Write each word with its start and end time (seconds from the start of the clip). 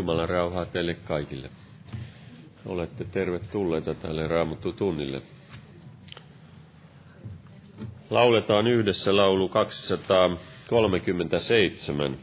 Jumalan 0.00 0.28
rauhaa 0.28 0.64
teille 0.66 0.94
kaikille. 0.94 1.50
Olette 2.66 3.04
tervetulleita 3.04 3.94
tälle 3.94 4.28
Raamattu 4.28 4.72
tunnille. 4.72 5.22
Lauletaan 8.10 8.66
yhdessä 8.66 9.16
laulu 9.16 9.48
237. 9.48 12.18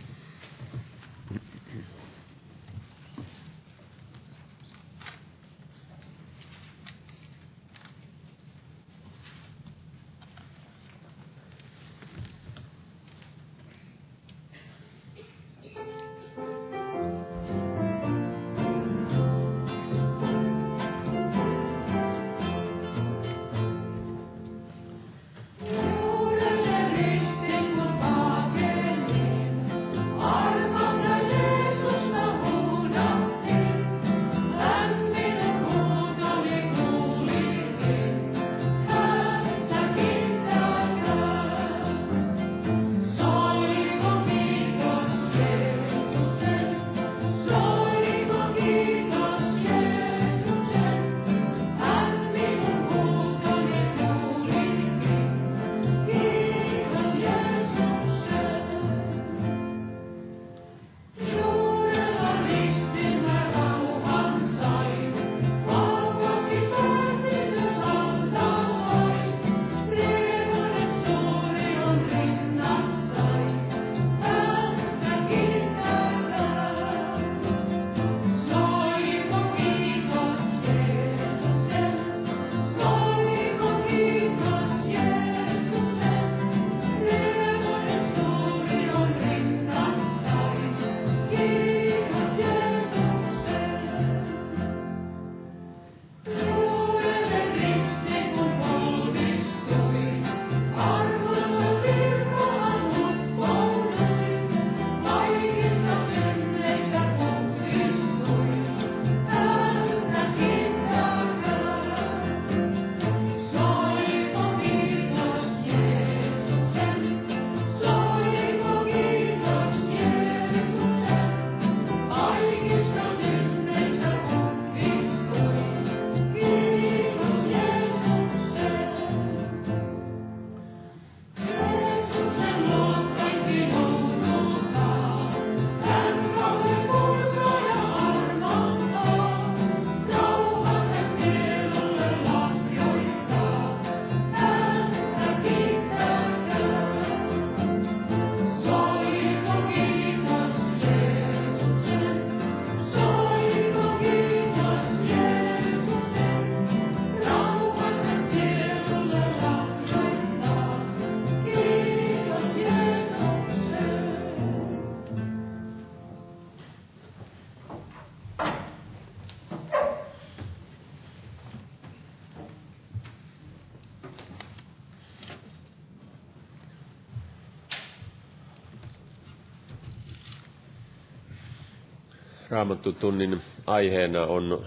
Raamattutunnin 182.58 183.42
aiheena 183.68 184.22
on 184.24 184.66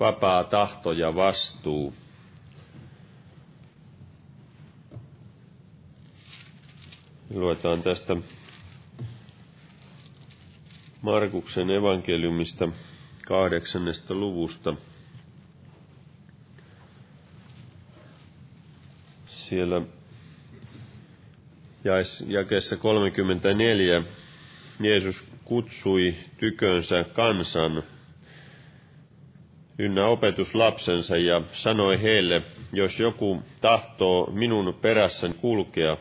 vapaa 0.00 0.44
tahto 0.44 0.92
ja 0.92 1.14
vastuu. 1.14 1.94
Luetaan 7.34 7.82
tästä 7.82 8.16
Markuksen 11.02 11.70
evankeliumista 11.70 12.68
kahdeksannesta 13.26 14.14
luvusta. 14.14 14.74
Siellä 19.26 19.82
jakeessa 22.26 22.76
34 22.76 24.02
Jeesus 24.80 25.28
kutsui 25.44 26.14
tykönsä 26.38 27.04
kansan 27.12 27.82
ynnä 29.78 30.06
opetuslapsensa 30.06 31.16
ja 31.16 31.42
sanoi 31.52 32.02
heille, 32.02 32.42
jos 32.72 33.00
joku 33.00 33.42
tahtoo 33.60 34.30
minun 34.32 34.74
perässäni 34.82 35.34
kulkea, 35.34 35.96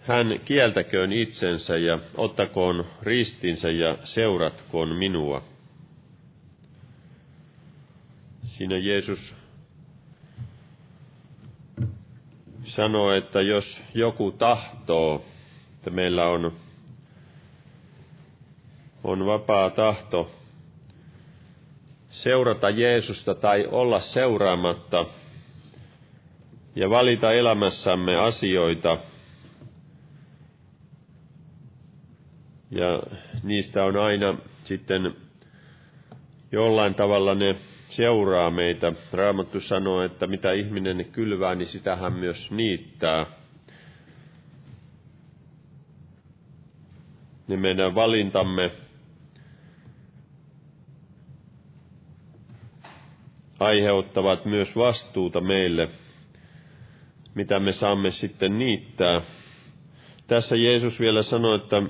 hän 0.00 0.40
kieltäköön 0.44 1.12
itsensä 1.12 1.76
ja 1.78 1.98
ottakoon 2.14 2.84
ristinsä 3.02 3.70
ja 3.70 3.96
seuratkoon 4.04 4.88
minua. 4.96 5.42
Siinä 8.44 8.78
Jeesus 8.78 9.36
sanoo, 12.64 13.12
että 13.12 13.40
jos 13.42 13.82
joku 13.94 14.32
tahtoo, 14.32 15.24
että 15.76 15.90
meillä 15.90 16.28
on 16.28 16.52
on 19.04 19.26
vapaa 19.26 19.70
tahto 19.70 20.30
seurata 22.10 22.70
Jeesusta 22.70 23.34
tai 23.34 23.66
olla 23.66 24.00
seuraamatta 24.00 25.06
ja 26.76 26.90
valita 26.90 27.32
elämässämme 27.32 28.16
asioita, 28.16 28.98
ja 32.70 33.02
niistä 33.42 33.84
on 33.84 33.96
aina 33.96 34.38
sitten 34.64 35.16
jollain 36.52 36.94
tavalla 36.94 37.34
ne 37.34 37.56
seuraa 37.88 38.50
meitä. 38.50 38.92
Raamattu 39.12 39.60
sanoo, 39.60 40.02
että 40.02 40.26
mitä 40.26 40.52
ihminen 40.52 41.04
kylvää, 41.12 41.54
niin 41.54 41.66
sitä 41.66 41.96
hän 41.96 42.12
myös 42.12 42.50
niittää. 42.50 43.26
Ne 47.48 47.56
meidän 47.56 47.94
valintamme 47.94 48.70
aiheuttavat 53.64 54.44
myös 54.44 54.76
vastuuta 54.76 55.40
meille, 55.40 55.88
mitä 57.34 57.60
me 57.60 57.72
saamme 57.72 58.10
sitten 58.10 58.58
niittää. 58.58 59.20
Tässä 60.26 60.56
Jeesus 60.56 61.00
vielä 61.00 61.22
sanoi, 61.22 61.56
että 61.56 61.82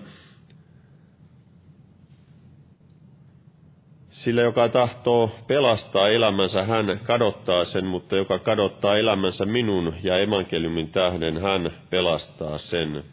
Sillä 4.13 4.43
joka 4.43 4.69
tahtoo 4.69 5.31
pelastaa 5.47 6.09
elämänsä, 6.09 6.65
hän 6.65 7.01
kadottaa 7.05 7.65
sen, 7.65 7.87
mutta 7.87 8.17
joka 8.17 8.39
kadottaa 8.39 8.97
elämänsä 8.97 9.45
minun 9.47 9.95
ja 10.03 10.19
evankeliumin 10.19 10.89
tähden, 10.91 11.41
hän 11.41 11.71
pelastaa 11.91 12.59
sen. 12.59 13.05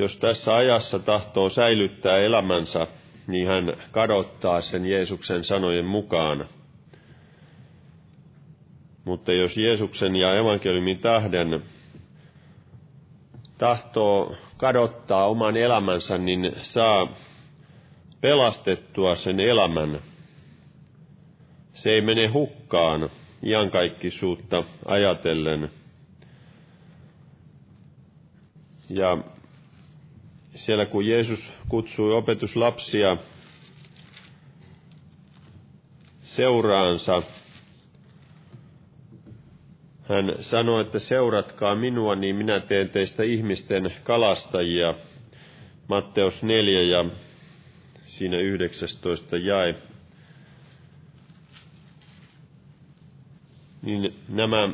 Jos 0.00 0.16
tässä 0.16 0.54
ajassa 0.54 0.98
tahtoo 0.98 1.48
säilyttää 1.48 2.16
elämänsä, 2.16 2.86
niin 3.26 3.46
hän 3.46 3.72
kadottaa 3.90 4.60
sen 4.60 4.86
Jeesuksen 4.86 5.44
sanojen 5.44 5.84
mukaan. 5.84 6.48
Mutta 9.04 9.32
jos 9.32 9.56
Jeesuksen 9.56 10.16
ja 10.16 10.36
evankeliumin 10.36 10.98
tähden 10.98 11.62
tahtoo 13.58 14.36
kadottaa 14.56 15.26
oman 15.26 15.56
elämänsä, 15.56 16.18
niin 16.18 16.52
saa 16.62 17.14
pelastettua 18.20 19.16
sen 19.16 19.40
elämän. 19.40 20.00
Se 21.72 21.90
ei 21.90 22.00
mene 22.00 22.28
hukkaan 22.28 23.10
iankaikkisuutta 23.42 24.64
ajatellen. 24.84 25.70
Ja 28.88 29.18
siellä 30.54 30.86
kun 30.86 31.06
Jeesus 31.06 31.52
kutsui 31.68 32.12
opetuslapsia 32.12 33.16
seuraansa, 36.22 37.22
hän 40.08 40.34
sanoi, 40.40 40.82
että 40.82 40.98
seuratkaa 40.98 41.74
minua, 41.74 42.14
niin 42.14 42.36
minä 42.36 42.60
teen 42.60 42.88
teistä 42.90 43.22
ihmisten 43.22 43.94
kalastajia. 44.04 44.94
Matteus 45.88 46.42
4 46.42 46.82
ja 46.82 47.10
siinä 48.02 48.38
19 48.38 49.36
jae. 49.36 49.74
Niin 53.82 54.14
nämä 54.28 54.68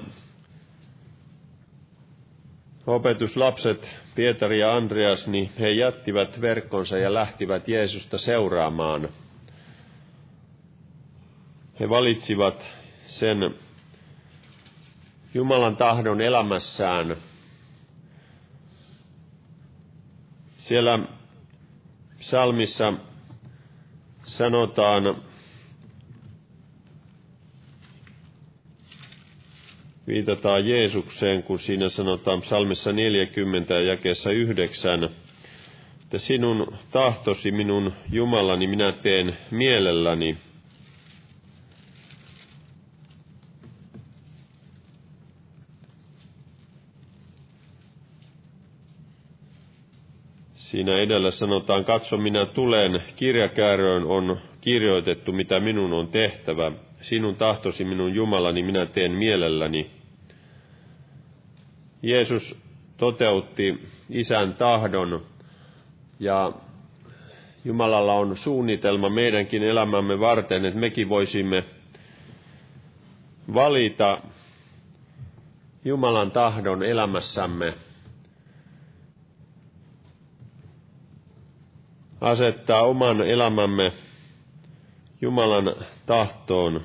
opetuslapset, 2.87 3.88
Pietari 4.14 4.61
ja 4.61 4.75
Andreas, 4.76 5.28
niin 5.28 5.50
he 5.59 5.71
jättivät 5.71 6.40
verkkonsa 6.40 6.99
ja 6.99 7.14
lähtivät 7.14 7.69
Jeesusta 7.69 8.19
seuraamaan. 8.19 9.09
He 11.81 11.88
valitsivat 11.88 12.64
sen 13.02 13.55
Jumalan 15.35 15.76
tahdon 15.76 16.21
elämässään. 16.21 17.16
Siellä 20.57 20.99
psalmissa 22.19 22.93
sanotaan, 24.25 25.23
viitataan 30.07 30.69
Jeesukseen, 30.69 31.43
kun 31.43 31.59
siinä 31.59 31.89
sanotaan 31.89 32.41
psalmissa 32.41 32.93
40 32.93 33.75
ja 33.75 33.81
jakeessa 33.83 34.31
9, 34.31 35.05
että 36.03 36.19
sinun 36.19 36.75
tahtosi 36.91 37.51
minun 37.51 37.93
Jumalani 38.13 38.67
minä 38.67 38.93
teen 38.93 39.37
mielelläni. 39.51 40.37
Siinä 50.55 51.03
edellä 51.03 51.31
sanotaan, 51.31 51.85
katso 51.85 52.17
minä 52.17 52.47
tulen, 52.47 53.03
kirjakääröön 53.17 54.05
on 54.05 54.39
kirjoitettu, 54.61 55.33
mitä 55.33 55.61
minun 55.61 55.93
on 55.93 56.09
tehtävä. 56.09 56.73
Sinun 57.01 57.37
tahtosi 57.37 57.85
minun 57.85 58.15
Jumalani 58.15 58.63
minä 58.63 58.87
teen 58.87 59.13
mielelläni. 59.13 59.96
Jeesus 62.03 62.59
toteutti 62.97 63.88
isän 64.11 64.55
tahdon. 64.55 65.23
Ja 66.21 66.53
Jumalalla 67.65 68.15
on 68.15 68.37
suunnitelma 68.37 69.09
meidänkin 69.11 69.62
elämämme 69.62 70.21
varten, 70.21 70.65
että 70.65 70.81
mekin 70.81 71.09
voisimme 71.09 71.65
valita 73.55 74.21
Jumalan 75.85 76.31
tahdon 76.31 76.83
elämässämme– 76.83 77.75
asettaa 82.21 82.83
oman 82.83 83.21
elämämme 83.21 83.93
Jumalan 85.21 85.75
tahtoon, 86.07 86.81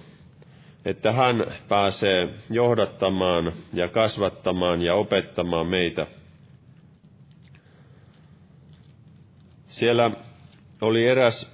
että 0.86 1.12
hän 1.12 1.46
pääsee 1.68 2.30
johdattamaan 2.50 3.54
ja 3.74 3.88
kasvattamaan 3.88 4.82
ja 4.82 4.96
opettamaan 4.96 5.68
meitä. 5.68 6.08
Siellä 9.66 10.12
oli 10.82 11.08
eräs, 11.08 11.52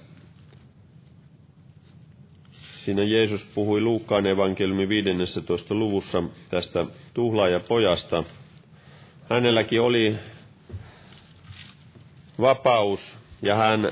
siinä 2.52 3.04
Jeesus 3.04 3.46
puhui 3.56 3.82
Luukkaan 3.82 4.26
evankeliumin 4.26 4.90
15. 4.90 5.76
luvussa 5.76 6.24
tästä 6.50 6.86
tuhlaajapojasta. 7.14 8.24
Hänelläkin 9.30 9.82
oli 9.82 10.16
vapaus 12.42 13.18
ja 13.42 13.56
hän 13.56 13.92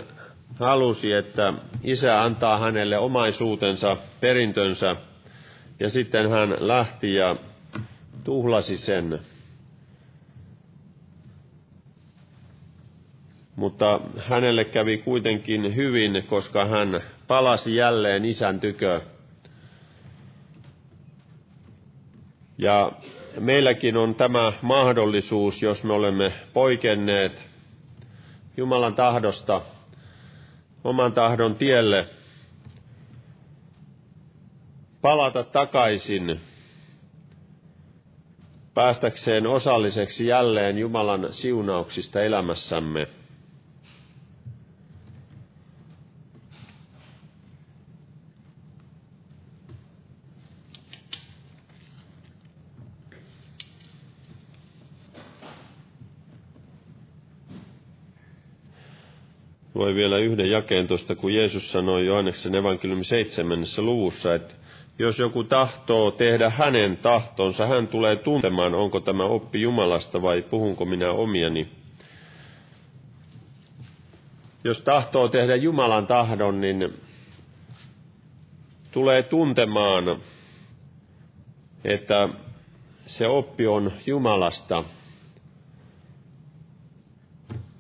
halusi, 0.60 1.12
että 1.12 1.54
isä 1.84 2.22
antaa 2.24 2.60
hänelle 2.60 2.98
omaisuutensa, 2.98 3.98
perintönsä, 4.22 4.96
ja 5.80 5.90
sitten 5.90 6.30
hän 6.30 6.56
lähti 6.60 7.14
ja 7.16 7.36
tuhlasi 8.24 8.78
sen. 8.78 9.20
Mutta 13.56 14.02
hänelle 14.18 14.66
kävi 14.66 14.98
kuitenkin 14.98 15.76
hyvin, 15.76 16.24
koska 16.28 16.66
hän 16.66 17.02
palasi 17.28 17.76
jälleen 17.76 18.26
isän 18.26 18.60
tykö. 18.60 19.02
Ja 22.58 22.92
meilläkin 23.40 23.98
on 23.98 24.16
tämä 24.16 24.54
mahdollisuus, 24.62 25.62
jos 25.62 25.84
me 25.84 25.94
olemme 25.94 26.34
poikenneet 26.54 27.42
Jumalan 28.58 28.96
tahdosta 28.96 29.62
oman 30.84 31.14
tahdon 31.14 31.56
tielle, 31.56 32.06
palata 35.06 35.44
takaisin 35.44 36.40
päästäkseen 38.74 39.48
osalliseksi 39.48 40.28
jälleen 40.28 40.78
Jumalan 40.78 41.28
siunauksista 41.34 42.22
elämässämme. 42.24 43.08
Lue 59.76 59.96
vielä 59.96 60.18
yhden 60.18 60.50
jakeen 60.52 60.88
tuosta, 60.88 61.16
kun 61.16 61.34
Jeesus 61.34 61.72
sanoi 61.72 62.06
Johanneksen 62.06 62.56
evankeliumi 62.56 63.04
seitsemännessä 63.04 63.82
luvussa, 63.82 64.36
että 64.36 64.65
jos 65.00 65.20
joku 65.20 65.44
tahtoo 65.44 66.12
tehdä 66.12 66.50
hänen 66.50 66.98
tahtonsa, 66.98 67.68
hän 67.68 67.88
tulee 67.88 68.16
tuntemaan, 68.16 68.74
onko 68.76 69.00
tämä 69.00 69.24
oppi 69.24 69.62
Jumalasta 69.62 70.22
vai 70.22 70.42
puhunko 70.42 70.86
minä 70.86 71.12
omiani. 71.12 71.68
Jos 74.64 74.84
tahtoo 74.84 75.28
tehdä 75.28 75.56
Jumalan 75.56 76.08
tahdon, 76.08 76.62
niin 76.62 76.94
tulee 78.92 79.24
tuntemaan, 79.24 80.04
että 81.84 82.30
se 83.06 83.28
oppi 83.28 83.68
on 83.68 83.92
Jumalasta, 84.06 84.84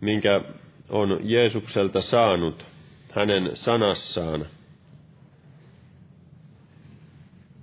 minkä 0.01 0.41
on 0.89 1.19
Jeesukselta 1.23 2.01
saanut 2.01 2.65
hänen 3.11 3.51
sanassaan. 3.53 4.45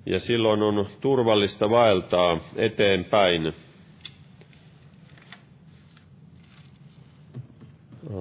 Ja 0.06 0.20
silloin 0.20 0.62
on 0.62 0.86
turvallista 1.00 1.70
vaeltaa 1.70 2.38
eteenpäin. 2.56 3.52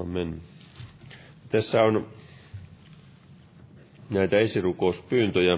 Amen. 0.02 0.42
Tässä 1.50 1.84
on 1.84 2.08
näitä 4.10 4.38
esirukouspyyntöjä. 4.40 5.58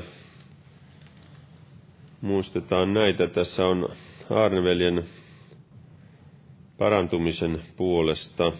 Muistetaan 2.21 2.93
näitä. 2.93 3.27
Tässä 3.27 3.65
on 3.65 3.89
Arneveljen 4.29 5.03
parantumisen 6.77 7.61
puolesta. 7.77 8.51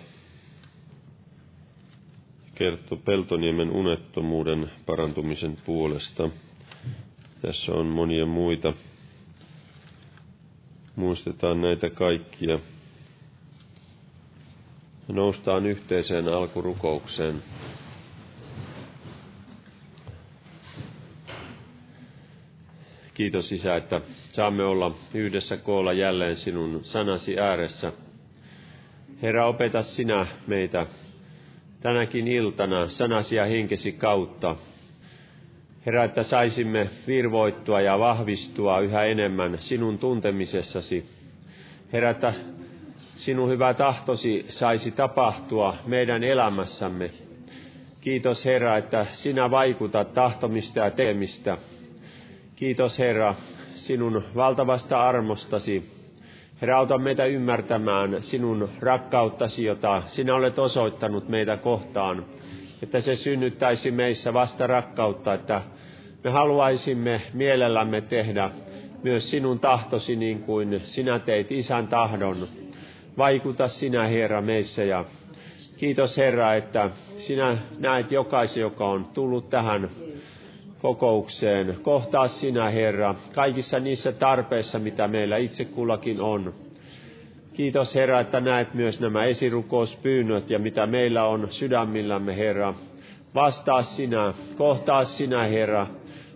Kertoo 2.56 2.98
Peltoniemen 2.98 3.70
unettomuuden 3.72 4.72
parantumisen 4.86 5.58
puolesta. 5.66 6.30
Tässä 7.46 7.72
on 7.74 7.86
monia 7.86 8.26
muita. 8.26 8.74
Muistetaan 10.96 11.62
näitä 11.62 11.90
kaikkia. 11.90 12.60
Noustaan 15.08 15.66
yhteiseen 15.66 16.28
alkurukoukseen. 16.28 17.44
Kiitos 23.14 23.52
Isä, 23.52 23.76
että 23.76 24.02
saamme 24.32 24.64
olla 24.64 24.96
yhdessä 25.14 25.58
koolla 25.58 25.94
jälleen 25.94 26.36
sinun 26.36 26.80
sanasi 26.84 27.40
ääressä. 27.40 27.94
Herra, 29.22 29.46
opeta 29.48 29.82
sinä 29.82 30.28
meitä 30.48 30.88
tänäkin 31.82 32.28
iltana 32.28 32.90
sanasi 32.90 33.36
ja 33.36 33.46
henkesi 33.46 33.92
kautta. 33.92 34.56
Herra, 35.86 36.04
että 36.04 36.24
saisimme 36.24 36.90
virvoittua 37.08 37.82
ja 37.82 38.00
vahvistua 38.00 38.80
yhä 38.80 39.04
enemmän 39.04 39.58
sinun 39.60 40.00
tuntemisessasi. 40.00 41.06
Herra, 41.94 42.10
että 42.10 42.34
sinun 43.16 43.50
hyvä 43.50 43.74
tahtosi 43.74 44.46
saisi 44.50 44.92
tapahtua 44.92 45.76
meidän 45.86 46.24
elämässämme. 46.24 47.10
Kiitos 48.02 48.46
Herra, 48.46 48.78
että 48.78 49.06
sinä 49.06 49.52
vaikutat 49.52 50.14
tahtomista 50.14 50.80
ja 50.80 50.92
teemistä. 50.92 51.58
Kiitos 52.56 53.00
Herra 53.00 53.36
sinun 53.74 54.24
valtavasta 54.36 55.04
armostasi. 55.08 55.92
Herra, 56.62 56.78
auta 56.78 56.98
meitä 56.98 57.26
ymmärtämään 57.26 58.22
sinun 58.22 58.70
rakkauttasi, 58.80 59.66
jota 59.66 60.02
sinä 60.06 60.36
olet 60.36 60.60
osoittanut 60.60 61.30
meitä 61.30 61.58
kohtaan, 61.58 62.26
että 62.84 63.00
se 63.00 63.16
synnyttäisi 63.16 63.92
meissä 63.92 64.34
vasta 64.34 64.68
rakkautta, 64.68 65.34
että 65.34 65.62
me 66.24 66.30
haluaisimme 66.30 67.22
mielellämme 67.34 68.02
tehdä 68.02 68.50
myös 69.04 69.32
sinun 69.32 69.60
tahtosi 69.60 70.16
niin 70.16 70.40
kuin 70.40 70.82
sinä 70.84 71.20
teit 71.20 71.52
isän 71.52 71.88
tahdon. 71.88 72.48
Vaikuta 73.18 73.68
sinä, 73.68 74.08
Herra, 74.08 74.42
meissä 74.42 74.84
ja 74.84 75.06
kiitos 75.78 76.18
Herra, 76.18 76.54
että 76.54 76.90
sinä 77.16 77.58
näet 77.80 78.12
jokaisen, 78.12 78.62
joka 78.62 78.86
on 78.86 79.06
tullut 79.06 79.50
tähän 79.50 79.90
kokoukseen. 80.82 81.78
Kohtaa 81.82 82.28
sinä, 82.28 82.70
Herra, 82.70 83.16
kaikissa 83.36 83.80
niissä 83.80 84.12
tarpeissa, 84.12 84.80
mitä 84.80 85.08
meillä 85.08 85.38
itse 85.38 85.66
kullakin 85.66 86.22
on. 86.22 86.54
Kiitos, 87.54 87.96
Herra, 87.96 88.20
että 88.20 88.40
näet 88.40 88.74
myös 88.74 89.00
nämä 89.00 89.24
esirukouspyynnöt 89.24 90.50
ja 90.50 90.60
mitä 90.60 90.88
meillä 90.88 91.26
on 91.26 91.48
sydämillämme, 91.50 92.38
Herra. 92.38 92.74
Vastaa 93.36 93.82
sinä, 93.82 94.34
kohtaa 94.58 95.04
sinä, 95.04 95.44
Herra, 95.44 95.88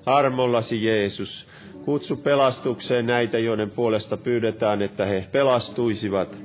armollasi 0.05 0.85
Jeesus. 0.85 1.47
Kutsu 1.85 2.15
pelastukseen 2.15 3.05
näitä, 3.05 3.39
joiden 3.39 3.71
puolesta 3.71 4.17
pyydetään, 4.17 4.81
että 4.81 5.05
he 5.05 5.27
pelastuisivat. 5.31 6.37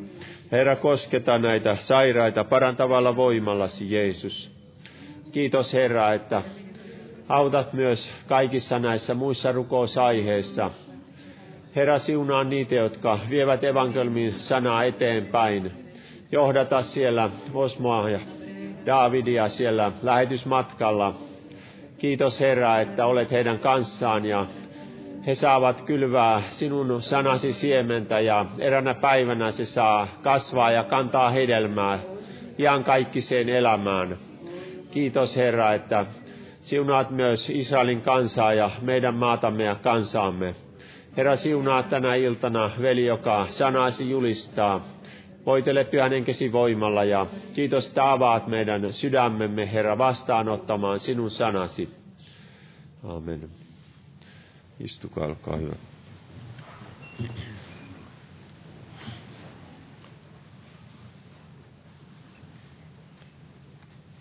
Herra, 0.52 0.76
kosketa 0.76 1.38
näitä 1.38 1.76
sairaita 1.76 2.44
parantavalla 2.44 3.16
voimallasi, 3.16 3.94
Jeesus. 3.94 4.50
Kiitos, 5.32 5.72
Herra, 5.72 6.12
että 6.12 6.42
autat 7.28 7.72
myös 7.72 8.10
kaikissa 8.26 8.78
näissä 8.78 9.14
muissa 9.14 9.52
rukousaiheissa. 9.52 10.70
Herra, 11.76 11.98
siunaa 11.98 12.44
niitä, 12.44 12.74
jotka 12.74 13.18
vievät 13.30 13.64
evankelmin 13.64 14.40
sanaa 14.40 14.84
eteenpäin. 14.84 15.72
Johdata 16.32 16.82
siellä 16.82 17.30
Osmoa 17.54 18.10
ja 18.10 18.20
Davidia 18.86 19.48
siellä 19.48 19.92
lähetysmatkalla. 20.02 21.14
Kiitos 21.98 22.40
Herra, 22.40 22.80
että 22.80 23.06
olet 23.06 23.30
heidän 23.30 23.58
kanssaan 23.58 24.24
ja 24.24 24.46
he 25.26 25.34
saavat 25.34 25.82
kylvää 25.82 26.42
sinun 26.48 27.02
sanasi 27.02 27.52
siementä 27.52 28.20
ja 28.20 28.46
eränä 28.58 28.94
päivänä 28.94 29.50
se 29.50 29.66
saa 29.66 30.08
kasvaa 30.22 30.70
ja 30.70 30.84
kantaa 30.84 31.30
hedelmää 31.30 31.98
ihan 32.58 32.84
kaikkiseen 32.84 33.48
elämään. 33.48 34.16
Kiitos 34.90 35.36
Herra, 35.36 35.72
että 35.72 36.06
Siunaat 36.62 37.10
myös 37.10 37.50
Israelin 37.50 38.00
kansaa 38.00 38.54
ja 38.54 38.70
meidän 38.82 39.14
maatamme 39.14 39.64
ja 39.64 39.74
kansaamme. 39.74 40.54
Herra, 41.16 41.36
siunaa 41.36 41.82
tänä 41.82 42.14
iltana 42.14 42.70
veli, 42.80 43.06
joka 43.06 43.46
sanasi 43.50 44.10
julistaa. 44.10 44.88
Voitele 45.46 45.84
pyhän 45.84 46.12
enkesi 46.12 46.52
voimalla 46.52 47.04
ja 47.04 47.26
kiitos, 47.54 47.88
että 47.88 48.12
avaat 48.12 48.46
meidän 48.46 48.92
sydämemme, 48.92 49.72
Herra, 49.72 49.98
vastaanottamaan 49.98 51.00
sinun 51.00 51.30
sanasi. 51.30 51.88
Amen. 53.04 53.48
Istukaa, 54.80 55.26
olkaa 55.26 55.56
hyvä. 55.56 55.74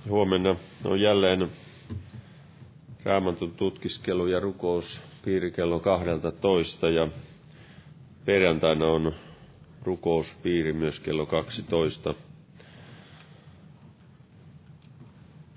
Huomenna 0.10 0.56
on 0.86 1.02
jälleen 1.02 1.50
Raamatun 3.04 3.52
tutkiskelu 3.52 4.28
ja 4.28 4.40
rukous 4.40 5.02
kello 5.56 5.80
12 5.80 6.90
ja 6.90 7.08
perjantaina 8.26 8.86
on 8.86 9.14
rukouspiiri 9.84 10.74
myös 10.74 11.00
kello 11.00 11.26
12. 11.26 12.14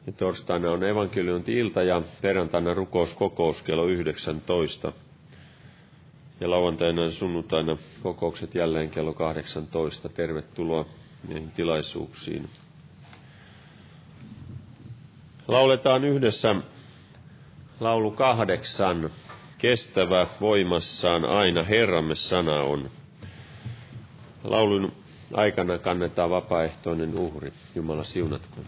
Ja 0.07 0.13
torstaina 0.13 0.71
on 0.71 0.85
evankeliointi-ilta 0.85 1.83
ja 1.83 2.03
perjantaina 2.23 2.75
rukouskokous 2.75 3.63
kello 3.63 3.87
19. 3.87 4.93
Ja 6.41 6.51
lauantaina 6.51 7.03
ja 7.05 7.11
sunnuntaina 7.11 7.77
kokoukset 8.03 8.55
jälleen 8.55 8.91
kello 8.91 9.13
18. 9.13 10.09
Tervetuloa 10.09 10.85
niihin 11.29 11.51
tilaisuuksiin. 11.51 12.49
Lauletaan 15.49 16.05
yhdessä 16.05 16.55
Laulu 17.81 18.11
kahdeksan. 18.11 19.11
Kestävä 19.59 20.27
voimassaan 20.41 21.25
aina 21.25 21.63
Herramme 21.63 22.15
sana 22.15 22.63
on. 22.63 22.91
Laulun 24.45 24.93
aikana 25.33 25.79
kannetaan 25.79 26.31
vapaaehtoinen 26.31 27.19
uhri. 27.19 27.53
Jumala 27.75 28.05
siunatkoon. 28.05 28.67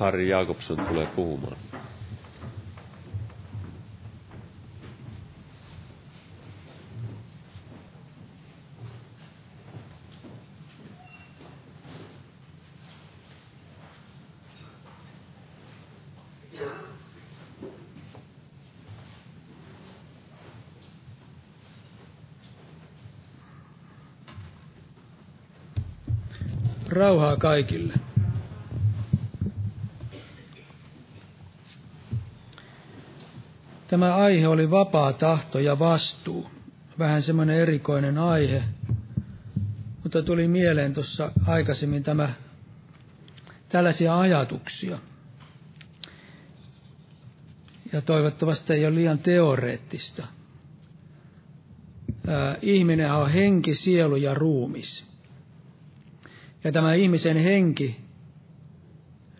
Harri 0.00 0.28
Jakobson 0.28 0.76
tulee 0.86 1.06
puhumaan. 1.06 1.56
Rauhaa 26.88 27.36
kaikille. 27.36 28.09
Tämä 33.90 34.14
aihe 34.16 34.48
oli 34.48 34.70
vapaa 34.70 35.12
tahto 35.12 35.58
ja 35.58 35.78
vastuu. 35.78 36.50
Vähän 36.98 37.22
semmoinen 37.22 37.56
erikoinen 37.56 38.18
aihe. 38.18 38.62
Mutta 40.02 40.22
tuli 40.22 40.48
mieleen 40.48 40.94
tuossa 40.94 41.32
aikaisemmin 41.46 42.02
tämä, 42.02 42.34
tällaisia 43.68 44.20
ajatuksia. 44.20 44.98
Ja 47.92 48.00
toivottavasti 48.02 48.72
ei 48.72 48.86
ole 48.86 48.94
liian 48.94 49.18
teoreettista. 49.18 50.26
Ää, 52.26 52.56
ihminen 52.62 53.12
on 53.12 53.30
henki, 53.30 53.74
sielu 53.74 54.16
ja 54.16 54.34
ruumis. 54.34 55.06
Ja 56.64 56.72
tämä 56.72 56.94
ihmisen 56.94 57.36
henki 57.36 58.00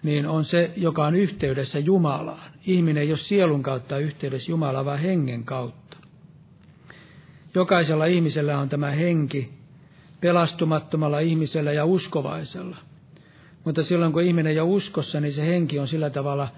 niin 0.02 0.26
on 0.26 0.44
se, 0.44 0.72
joka 0.76 1.06
on 1.06 1.14
yhteydessä 1.14 1.78
Jumalaan. 1.78 2.49
Ihminen 2.66 3.02
ei 3.02 3.10
ole 3.10 3.18
sielun 3.18 3.62
kautta 3.62 3.98
yhteydessä 3.98 4.52
Jumalaan, 4.52 4.84
vaan 4.84 4.98
hengen 4.98 5.44
kautta. 5.44 5.96
Jokaisella 7.54 8.04
ihmisellä 8.04 8.58
on 8.58 8.68
tämä 8.68 8.90
henki, 8.90 9.50
pelastumattomalla 10.20 11.18
ihmisellä 11.18 11.72
ja 11.72 11.84
uskovaisella. 11.84 12.76
Mutta 13.64 13.82
silloin 13.82 14.12
kun 14.12 14.22
ihminen 14.22 14.52
ei 14.52 14.60
ole 14.60 14.68
uskossa, 14.70 15.20
niin 15.20 15.32
se 15.32 15.46
henki 15.46 15.78
on 15.78 15.88
sillä 15.88 16.10
tavalla, 16.10 16.48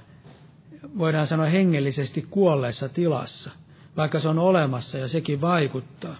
voidaan 0.98 1.26
sanoa 1.26 1.46
hengellisesti 1.46 2.26
kuolleessa 2.30 2.88
tilassa, 2.88 3.50
vaikka 3.96 4.20
se 4.20 4.28
on 4.28 4.38
olemassa 4.38 4.98
ja 4.98 5.08
sekin 5.08 5.40
vaikuttaa. 5.40 6.16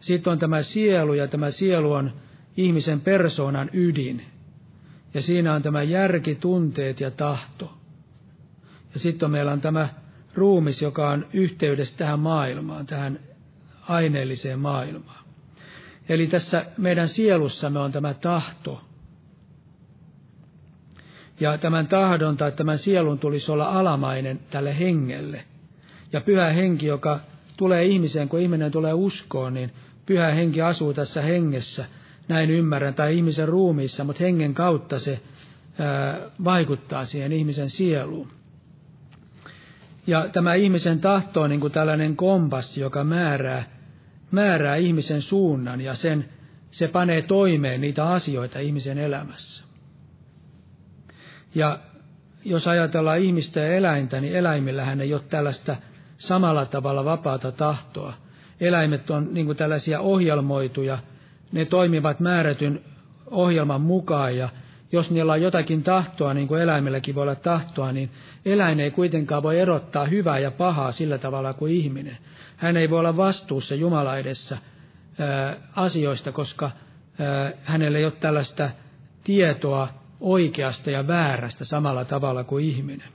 Sitten 0.00 0.32
on 0.32 0.38
tämä 0.38 0.62
sielu, 0.62 1.14
ja 1.14 1.28
tämä 1.28 1.50
sielu 1.50 1.92
on 1.92 2.12
ihmisen 2.56 3.00
persoonan 3.00 3.70
ydin, 3.72 4.24
ja 5.14 5.22
siinä 5.22 5.54
on 5.54 5.62
tämä 5.62 5.82
järki, 5.82 6.34
tunteet 6.34 7.00
ja 7.00 7.10
tahto. 7.10 7.81
Ja 8.94 9.00
sitten 9.00 9.30
meillä 9.30 9.52
on 9.52 9.60
tämä 9.60 9.88
ruumis, 10.34 10.82
joka 10.82 11.10
on 11.10 11.26
yhteydessä 11.32 11.96
tähän 11.98 12.18
maailmaan, 12.20 12.86
tähän 12.86 13.20
aineelliseen 13.88 14.58
maailmaan. 14.58 15.24
Eli 16.08 16.26
tässä 16.26 16.66
meidän 16.78 17.08
sielussamme 17.08 17.78
on 17.78 17.92
tämä 17.92 18.14
tahto. 18.14 18.84
Ja 21.40 21.58
tämän 21.58 21.86
tahdon 21.86 22.36
tai 22.36 22.52
tämän 22.52 22.78
sielun 22.78 23.18
tulisi 23.18 23.52
olla 23.52 23.64
alamainen 23.64 24.40
tälle 24.50 24.78
hengelle. 24.78 25.44
Ja 26.12 26.20
pyhä 26.20 26.46
henki, 26.46 26.86
joka 26.86 27.20
tulee 27.56 27.84
ihmiseen, 27.84 28.28
kun 28.28 28.40
ihminen 28.40 28.72
tulee 28.72 28.92
uskoon, 28.92 29.54
niin 29.54 29.72
pyhä 30.06 30.26
henki 30.30 30.62
asuu 30.62 30.94
tässä 30.94 31.22
hengessä– 31.22 31.84
näin 32.28 32.50
ymmärrän, 32.50 32.94
tai 32.94 33.16
ihmisen 33.16 33.48
ruumiissa, 33.48 34.04
mutta 34.04 34.22
hengen 34.24 34.54
kautta 34.54 34.98
se 34.98 35.20
ää, 35.78 36.18
vaikuttaa 36.44 37.04
siihen 37.04 37.32
ihmisen 37.32 37.70
sieluun. 37.70 38.28
Ja 40.06 40.28
tämä 40.28 40.54
ihmisen 40.54 41.00
tahto 41.00 41.40
on 41.42 41.50
niin 41.50 41.60
kuin 41.60 41.72
tällainen 41.72 42.16
kompassi, 42.16 42.80
joka 42.80 43.04
määrää, 43.04 43.64
määrää 44.30 44.76
ihmisen 44.76 45.22
suunnan 45.22 45.80
ja 45.80 45.94
sen, 45.94 46.28
se 46.70 46.88
panee 46.88 47.22
toimeen 47.22 47.80
niitä 47.80 48.08
asioita 48.08 48.58
ihmisen 48.58 48.98
elämässä. 48.98 49.64
Ja 51.54 51.78
jos 52.44 52.68
ajatellaan 52.68 53.18
ihmistä 53.18 53.60
ja 53.60 53.76
eläintä, 53.76 54.20
niin 54.20 54.34
eläimillähän 54.36 55.00
ei 55.00 55.14
ole 55.14 55.22
tällaista 55.28 55.76
samalla 56.18 56.66
tavalla 56.66 57.04
vapaata 57.04 57.52
tahtoa. 57.52 58.14
Eläimet 58.60 59.10
on 59.10 59.28
niin 59.32 59.46
kuin 59.46 59.58
tällaisia 59.58 60.00
ohjelmoituja 60.00 60.98
ne 61.52 61.64
toimivat 61.64 62.20
määrätyn 62.20 62.80
ohjelman 63.30 63.80
mukaan 63.80 64.36
ja 64.36 64.48
jos 64.92 65.10
niillä 65.10 65.32
on 65.32 65.42
jotakin 65.42 65.82
tahtoa, 65.82 66.34
niin 66.34 66.48
kuin 66.48 66.62
eläimelläkin 66.62 67.14
voi 67.14 67.22
olla 67.22 67.34
tahtoa, 67.34 67.92
niin 67.92 68.10
eläin 68.44 68.80
ei 68.80 68.90
kuitenkaan 68.90 69.42
voi 69.42 69.60
erottaa 69.60 70.04
hyvää 70.04 70.38
ja 70.38 70.50
pahaa 70.50 70.92
sillä 70.92 71.18
tavalla 71.18 71.52
kuin 71.52 71.72
ihminen. 71.72 72.18
Hän 72.56 72.76
ei 72.76 72.90
voi 72.90 72.98
olla 72.98 73.16
vastuussa 73.16 73.74
Jumala 73.74 74.16
edessä 74.16 74.58
ää, 75.18 75.56
asioista, 75.76 76.32
koska 76.32 76.70
ää, 77.18 77.52
hänellä 77.62 77.98
ei 77.98 78.04
ole 78.04 78.12
tällaista 78.12 78.70
tietoa 79.24 79.88
oikeasta 80.20 80.90
ja 80.90 81.06
väärästä 81.06 81.64
samalla 81.64 82.04
tavalla 82.04 82.44
kuin 82.44 82.64
ihminen. 82.64 83.08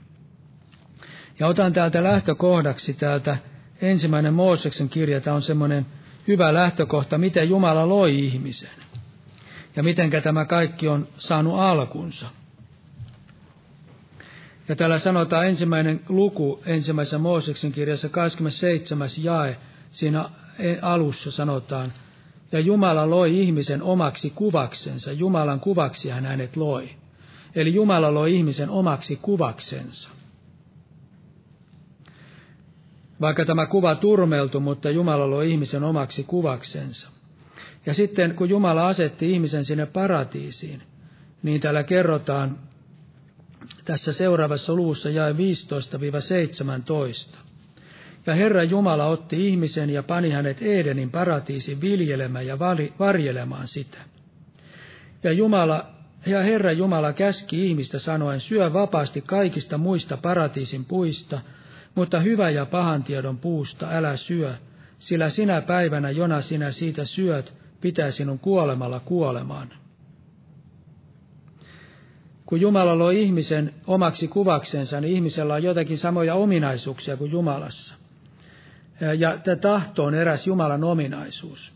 Ja 1.38 1.46
otan 1.46 1.72
täältä 1.72 2.02
lähtökohdaksi 2.02 2.94
täältä 2.94 3.36
ensimmäinen 3.82 4.34
Mooseksen 4.34 4.88
kirja, 4.88 5.20
tämä 5.20 5.36
on 5.36 5.42
semmoinen 5.42 5.86
hyvä 6.28 6.54
lähtökohta, 6.54 7.18
miten 7.18 7.48
Jumala 7.48 7.88
loi 7.88 8.18
ihmisen 8.24 8.70
ja 9.78 9.82
miten 9.84 10.10
tämä 10.22 10.44
kaikki 10.44 10.88
on 10.88 11.08
saanut 11.18 11.58
alkunsa. 11.58 12.26
Ja 14.68 14.76
täällä 14.76 14.98
sanotaan 14.98 15.46
ensimmäinen 15.46 16.00
luku 16.08 16.62
ensimmäisessä 16.66 17.18
Mooseksen 17.18 17.72
kirjassa 17.72 18.08
27. 18.08 19.08
jae, 19.22 19.56
siinä 19.88 20.30
alussa 20.82 21.30
sanotaan, 21.30 21.92
ja 22.52 22.60
Jumala 22.60 23.10
loi 23.10 23.40
ihmisen 23.40 23.82
omaksi 23.82 24.30
kuvaksensa, 24.30 25.12
Jumalan 25.12 25.60
kuvaksi 25.60 26.10
hän 26.10 26.26
hänet 26.26 26.56
loi. 26.56 26.90
Eli 27.54 27.74
Jumala 27.74 28.14
loi 28.14 28.36
ihmisen 28.36 28.70
omaksi 28.70 29.18
kuvaksensa. 29.22 30.10
Vaikka 33.20 33.44
tämä 33.44 33.66
kuva 33.66 33.94
turmeltu, 33.94 34.60
mutta 34.60 34.90
Jumala 34.90 35.30
loi 35.30 35.50
ihmisen 35.50 35.84
omaksi 35.84 36.24
kuvaksensa. 36.24 37.17
Ja 37.88 37.94
sitten 37.94 38.34
kun 38.34 38.48
Jumala 38.48 38.88
asetti 38.88 39.32
ihmisen 39.32 39.64
sinne 39.64 39.86
paratiisiin, 39.86 40.82
niin 41.42 41.60
täällä 41.60 41.82
kerrotaan 41.82 42.58
tässä 43.84 44.12
seuraavassa 44.12 44.74
luvussa 44.74 45.10
jae 45.10 45.32
15-17. 45.32 45.36
Ja 48.26 48.34
Herra 48.34 48.62
Jumala 48.62 49.06
otti 49.06 49.48
ihmisen 49.48 49.90
ja 49.90 50.02
pani 50.02 50.30
hänet 50.30 50.62
Edenin 50.62 51.10
paratiisin 51.10 51.80
viljelemään 51.80 52.46
ja 52.46 52.58
varjelemaan 52.98 53.68
sitä. 53.68 53.98
Ja, 55.22 55.32
Jumala, 55.32 55.86
ja 56.26 56.42
Herra 56.42 56.72
Jumala 56.72 57.12
käski 57.12 57.66
ihmistä 57.66 57.98
sanoen, 57.98 58.40
syö 58.40 58.72
vapaasti 58.72 59.20
kaikista 59.20 59.78
muista 59.78 60.16
paratiisin 60.16 60.84
puista, 60.84 61.40
mutta 61.94 62.20
hyvä 62.20 62.50
ja 62.50 62.66
pahan 62.66 63.04
tiedon 63.04 63.38
puusta 63.38 63.88
älä 63.90 64.16
syö, 64.16 64.54
sillä 64.98 65.30
sinä 65.30 65.60
päivänä, 65.60 66.10
jona 66.10 66.40
sinä 66.40 66.70
siitä 66.70 67.04
syöt, 67.04 67.58
pitää 67.80 68.10
sinun 68.10 68.38
kuolemalla 68.38 69.00
kuolemaan. 69.00 69.72
Kun 72.46 72.60
Jumala 72.60 72.98
loi 72.98 73.22
ihmisen 73.22 73.74
omaksi 73.86 74.28
kuvaksensa, 74.28 75.00
niin 75.00 75.12
ihmisellä 75.12 75.54
on 75.54 75.62
jotakin 75.62 75.98
samoja 75.98 76.34
ominaisuuksia 76.34 77.16
kuin 77.16 77.30
Jumalassa. 77.30 77.94
Ja 79.18 79.38
tämä 79.38 79.56
tahto 79.56 80.04
on 80.04 80.14
eräs 80.14 80.46
Jumalan 80.46 80.84
ominaisuus. 80.84 81.72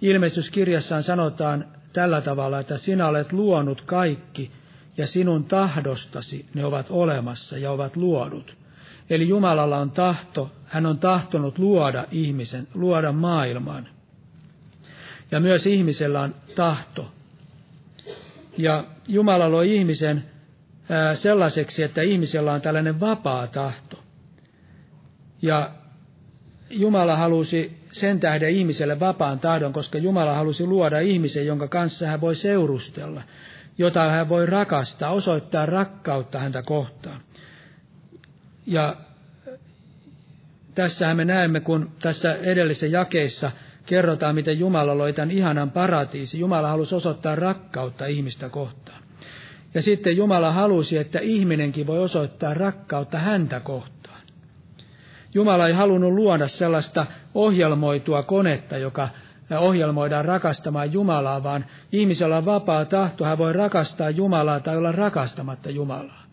Ilmestyskirjassaan 0.00 1.02
sanotaan 1.02 1.64
tällä 1.92 2.20
tavalla, 2.20 2.60
että 2.60 2.78
sinä 2.78 3.08
olet 3.08 3.32
luonut 3.32 3.80
kaikki 3.80 4.50
ja 4.96 5.06
sinun 5.06 5.44
tahdostasi 5.44 6.46
ne 6.54 6.64
ovat 6.64 6.86
olemassa 6.90 7.58
ja 7.58 7.70
ovat 7.70 7.96
luodut. 7.96 8.56
Eli 9.10 9.28
Jumalalla 9.28 9.78
on 9.78 9.90
tahto, 9.90 10.50
hän 10.64 10.86
on 10.86 10.98
tahtonut 10.98 11.58
luoda 11.58 12.04
ihmisen, 12.10 12.68
luoda 12.74 13.12
maailman. 13.12 13.93
Ja 15.30 15.40
myös 15.40 15.66
ihmisellä 15.66 16.20
on 16.20 16.34
tahto. 16.54 17.12
Ja 18.58 18.84
Jumala 19.08 19.50
loi 19.50 19.74
ihmisen 19.76 20.24
sellaiseksi, 21.14 21.82
että 21.82 22.02
ihmisellä 22.02 22.52
on 22.52 22.60
tällainen 22.60 23.00
vapaa 23.00 23.46
tahto. 23.46 24.02
Ja 25.42 25.70
Jumala 26.70 27.16
halusi 27.16 27.78
sen 27.92 28.20
tähden 28.20 28.50
ihmiselle 28.50 29.00
vapaan 29.00 29.40
tahdon, 29.40 29.72
koska 29.72 29.98
Jumala 29.98 30.34
halusi 30.34 30.66
luoda 30.66 31.00
ihmisen, 31.00 31.46
jonka 31.46 31.68
kanssa 31.68 32.06
hän 32.06 32.20
voi 32.20 32.34
seurustella, 32.34 33.22
jota 33.78 34.10
hän 34.10 34.28
voi 34.28 34.46
rakastaa, 34.46 35.10
osoittaa 35.10 35.66
rakkautta 35.66 36.38
häntä 36.38 36.62
kohtaan. 36.62 37.20
Ja 38.66 38.96
tässähän 40.74 41.16
me 41.16 41.24
näemme, 41.24 41.60
kun 41.60 41.90
tässä 42.02 42.34
edellisessä 42.34 42.86
jakeissa 42.86 43.50
kerrotaan, 43.86 44.34
miten 44.34 44.58
Jumala 44.58 44.98
loi 44.98 45.12
tämän 45.12 45.30
ihanan 45.30 45.70
paratiisi. 45.70 46.38
Jumala 46.38 46.68
halusi 46.68 46.94
osoittaa 46.94 47.34
rakkautta 47.34 48.06
ihmistä 48.06 48.48
kohtaan. 48.48 49.02
Ja 49.74 49.82
sitten 49.82 50.16
Jumala 50.16 50.52
halusi, 50.52 50.98
että 50.98 51.18
ihminenkin 51.22 51.86
voi 51.86 51.98
osoittaa 51.98 52.54
rakkautta 52.54 53.18
häntä 53.18 53.60
kohtaan. 53.60 54.20
Jumala 55.34 55.66
ei 55.66 55.72
halunnut 55.72 56.12
luoda 56.12 56.48
sellaista 56.48 57.06
ohjelmoitua 57.34 58.22
konetta, 58.22 58.78
joka 58.78 59.08
ohjelmoidaan 59.58 60.24
rakastamaan 60.24 60.92
Jumalaa, 60.92 61.42
vaan 61.42 61.64
ihmisellä 61.92 62.36
on 62.36 62.44
vapaa 62.44 62.84
tahto, 62.84 63.24
hän 63.24 63.38
voi 63.38 63.52
rakastaa 63.52 64.10
Jumalaa 64.10 64.60
tai 64.60 64.76
olla 64.76 64.92
rakastamatta 64.92 65.70
Jumalaa. 65.70 66.24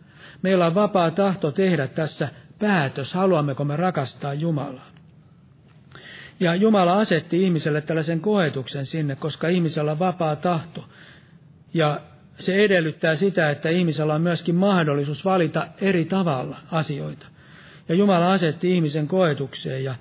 Meillä 0.42 0.66
on 0.66 0.76
vapaa 0.76 1.12
tahto 1.12 1.52
tehdä 1.52 1.88
tässä 1.88 2.30
päätös, 2.60 3.14
haluammeko 3.14 3.66
me 3.66 3.76
rakastaa 3.76 4.34
Jumalaa. 4.34 4.90
Ja 6.41 6.56
Jumala 6.56 6.93
asetti 6.99 7.43
ihmiselle 7.43 7.82
tällaisen 7.82 8.19
koetuksen 8.19 8.86
sinne, 8.86 9.15
koska 9.15 9.47
ihmisellä 9.47 9.91
on 9.91 9.99
vapaa 9.99 10.36
tahto. 10.36 10.89
Ja 11.73 12.01
se 12.39 12.56
edellyttää 12.56 13.15
sitä, 13.15 13.49
että 13.49 13.69
ihmisellä 13.69 14.13
on 14.13 14.21
myöskin 14.21 14.56
mahdollisuus 14.56 15.25
valita 15.25 15.67
eri 15.82 16.06
tavalla 16.06 16.58
asioita. 16.71 17.25
Ja 17.89 17.95
Jumala 17.95 18.32
asetti 18.32 18.75
ihmisen 18.75 19.08
koetukseen 19.08 19.84
ja, 19.84 19.95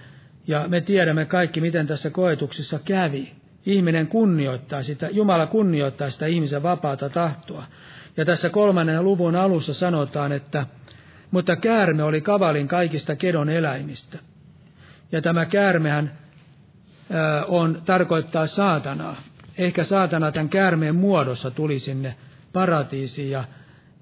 ja 0.46 0.68
me 0.68 0.80
tiedämme 0.80 1.24
kaikki, 1.24 1.60
miten 1.60 1.86
tässä 1.86 2.10
koetuksessa 2.10 2.78
kävi. 2.84 3.32
Ihminen 3.66 4.06
kunnioittaa 4.06 4.82
sitä, 4.82 5.08
Jumala 5.12 5.46
kunnioittaa 5.46 6.10
sitä 6.10 6.26
ihmisen 6.26 6.62
vapaata 6.62 7.08
tahtoa. 7.08 7.64
Ja 8.16 8.24
tässä 8.24 8.50
kolmannen 8.50 9.04
luvun 9.04 9.36
alussa 9.36 9.74
sanotaan, 9.74 10.32
että 10.32 10.66
mutta 11.30 11.56
käärme 11.56 12.02
oli 12.02 12.20
kavalin 12.20 12.68
kaikista 12.68 13.16
kedon 13.16 13.48
eläimistä. 13.48 14.18
Ja 15.12 15.22
tämä 15.22 15.46
käärmehän 15.46 16.19
on, 17.48 17.82
tarkoittaa 17.84 18.46
saatanaa. 18.46 19.16
Ehkä 19.58 19.84
saatana 19.84 20.32
tämän 20.32 20.48
käärmeen 20.48 20.94
muodossa 20.94 21.50
tuli 21.50 21.78
sinne 21.78 22.14
paratiisiin 22.52 23.30
ja, 23.30 23.44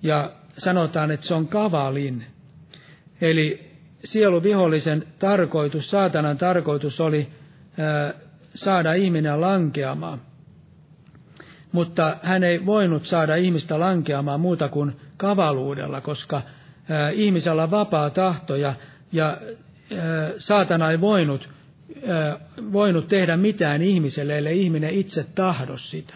ja 0.02 0.32
sanotaan, 0.58 1.10
että 1.10 1.26
se 1.26 1.34
on 1.34 1.48
kavalin. 1.48 2.26
Eli 3.20 3.70
sieluvihollisen 4.04 5.06
tarkoitus, 5.18 5.90
saatanan 5.90 6.38
tarkoitus 6.38 7.00
oli 7.00 7.28
ää, 7.78 8.14
saada 8.54 8.92
ihminen 8.92 9.40
lankeamaan. 9.40 10.20
Mutta 11.72 12.16
hän 12.22 12.44
ei 12.44 12.66
voinut 12.66 13.06
saada 13.06 13.36
ihmistä 13.36 13.80
lankeamaan 13.80 14.40
muuta 14.40 14.68
kuin 14.68 14.96
kavaluudella, 15.16 16.00
koska 16.00 16.42
ää, 16.88 17.10
ihmisellä 17.10 17.62
on 17.62 17.70
vapaa 17.70 18.10
tahto 18.10 18.56
ja, 18.56 18.74
ja 19.12 19.26
ää, 19.26 20.30
saatana 20.38 20.90
ei 20.90 21.00
voinut, 21.00 21.48
voinut 22.72 23.08
tehdä 23.08 23.36
mitään 23.36 23.82
ihmiselle, 23.82 24.38
ellei 24.38 24.62
ihminen 24.62 24.94
itse 24.94 25.26
tahdo 25.34 25.76
sitä. 25.76 26.14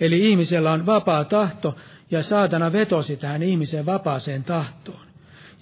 Eli 0.00 0.30
ihmisellä 0.30 0.72
on 0.72 0.86
vapaa 0.86 1.24
tahto 1.24 1.76
ja 2.10 2.22
saatana 2.22 2.72
vetosi 2.72 3.16
tähän 3.16 3.42
ihmisen 3.42 3.86
vapaaseen 3.86 4.44
tahtoon 4.44 5.06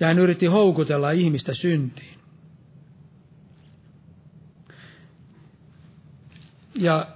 ja 0.00 0.06
hän 0.06 0.18
yritti 0.18 0.46
houkutella 0.46 1.10
ihmistä 1.10 1.54
syntiin. 1.54 2.18
Ja 6.74 7.06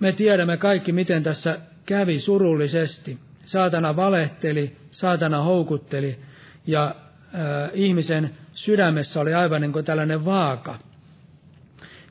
me 0.00 0.12
tiedämme 0.12 0.56
kaikki, 0.56 0.92
miten 0.92 1.22
tässä 1.22 1.58
kävi 1.86 2.20
surullisesti. 2.20 3.18
Saatana 3.44 3.96
valehteli, 3.96 4.76
saatana 4.90 5.42
houkutteli 5.42 6.18
ja 6.66 6.84
äh, 6.84 7.70
ihmisen 7.74 8.30
sydämessä 8.52 9.20
oli 9.20 9.34
aivan 9.34 9.60
niin 9.60 9.72
kuin 9.72 9.84
tällainen 9.84 10.24
vaaka. 10.24 10.78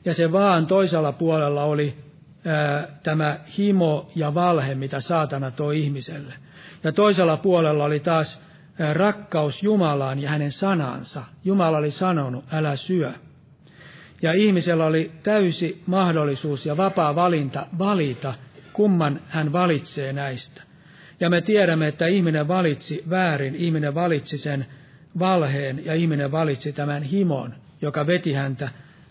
Ja 0.04 0.14
se 0.14 0.32
vaan 0.32 0.66
toisella 0.66 1.12
puolella 1.12 1.64
oli 1.64 1.96
äh, 2.46 2.88
tämä 3.02 3.38
himo 3.58 4.10
ja 4.14 4.34
valhe, 4.34 4.74
mitä 4.74 5.00
saatana 5.00 5.50
toi 5.50 5.80
ihmiselle. 5.80 6.34
Ja 6.84 6.92
toisella 6.92 7.36
puolella 7.36 7.84
oli 7.84 8.00
taas 8.00 8.48
rakkaus 8.92 9.62
Jumalaan 9.62 10.18
ja 10.18 10.30
hänen 10.30 10.52
sanansa. 10.52 11.24
Jumala 11.44 11.78
oli 11.78 11.90
sanonut, 11.90 12.44
älä 12.52 12.76
syö. 12.76 13.12
Ja 14.22 14.32
ihmisellä 14.32 14.86
oli 14.86 15.12
täysi 15.22 15.82
mahdollisuus 15.86 16.66
ja 16.66 16.76
vapaa 16.76 17.14
valinta 17.14 17.66
valita, 17.78 18.34
kumman 18.72 19.20
hän 19.28 19.52
valitsee 19.52 20.12
näistä. 20.12 20.62
Ja 21.20 21.30
me 21.30 21.40
tiedämme, 21.40 21.88
että 21.88 22.06
ihminen 22.06 22.48
valitsi 22.48 23.04
väärin, 23.10 23.54
ihminen 23.54 23.94
valitsi 23.94 24.38
sen 24.38 24.66
valheen 25.18 25.84
ja 25.84 25.94
ihminen 25.94 26.32
valitsi 26.32 26.72
tämän 26.72 27.02
himon, 27.02 27.54
joka 27.82 28.06
veti 28.06 28.32
häntä, 28.32 28.68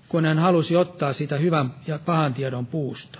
kun 0.09 0.25
hän 0.25 0.39
halusi 0.39 0.75
ottaa 0.75 1.13
sitä 1.13 1.37
hyvän 1.37 1.75
ja 1.87 1.99
pahan 1.99 2.33
tiedon 2.33 2.65
puusta. 2.65 3.19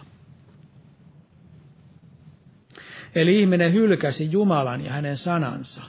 Eli 3.16 3.40
ihminen 3.40 3.74
hylkäsi 3.74 4.32
Jumalan 4.32 4.86
ja 4.86 4.92
hänen 4.94 5.18
sanansa. 5.18 5.84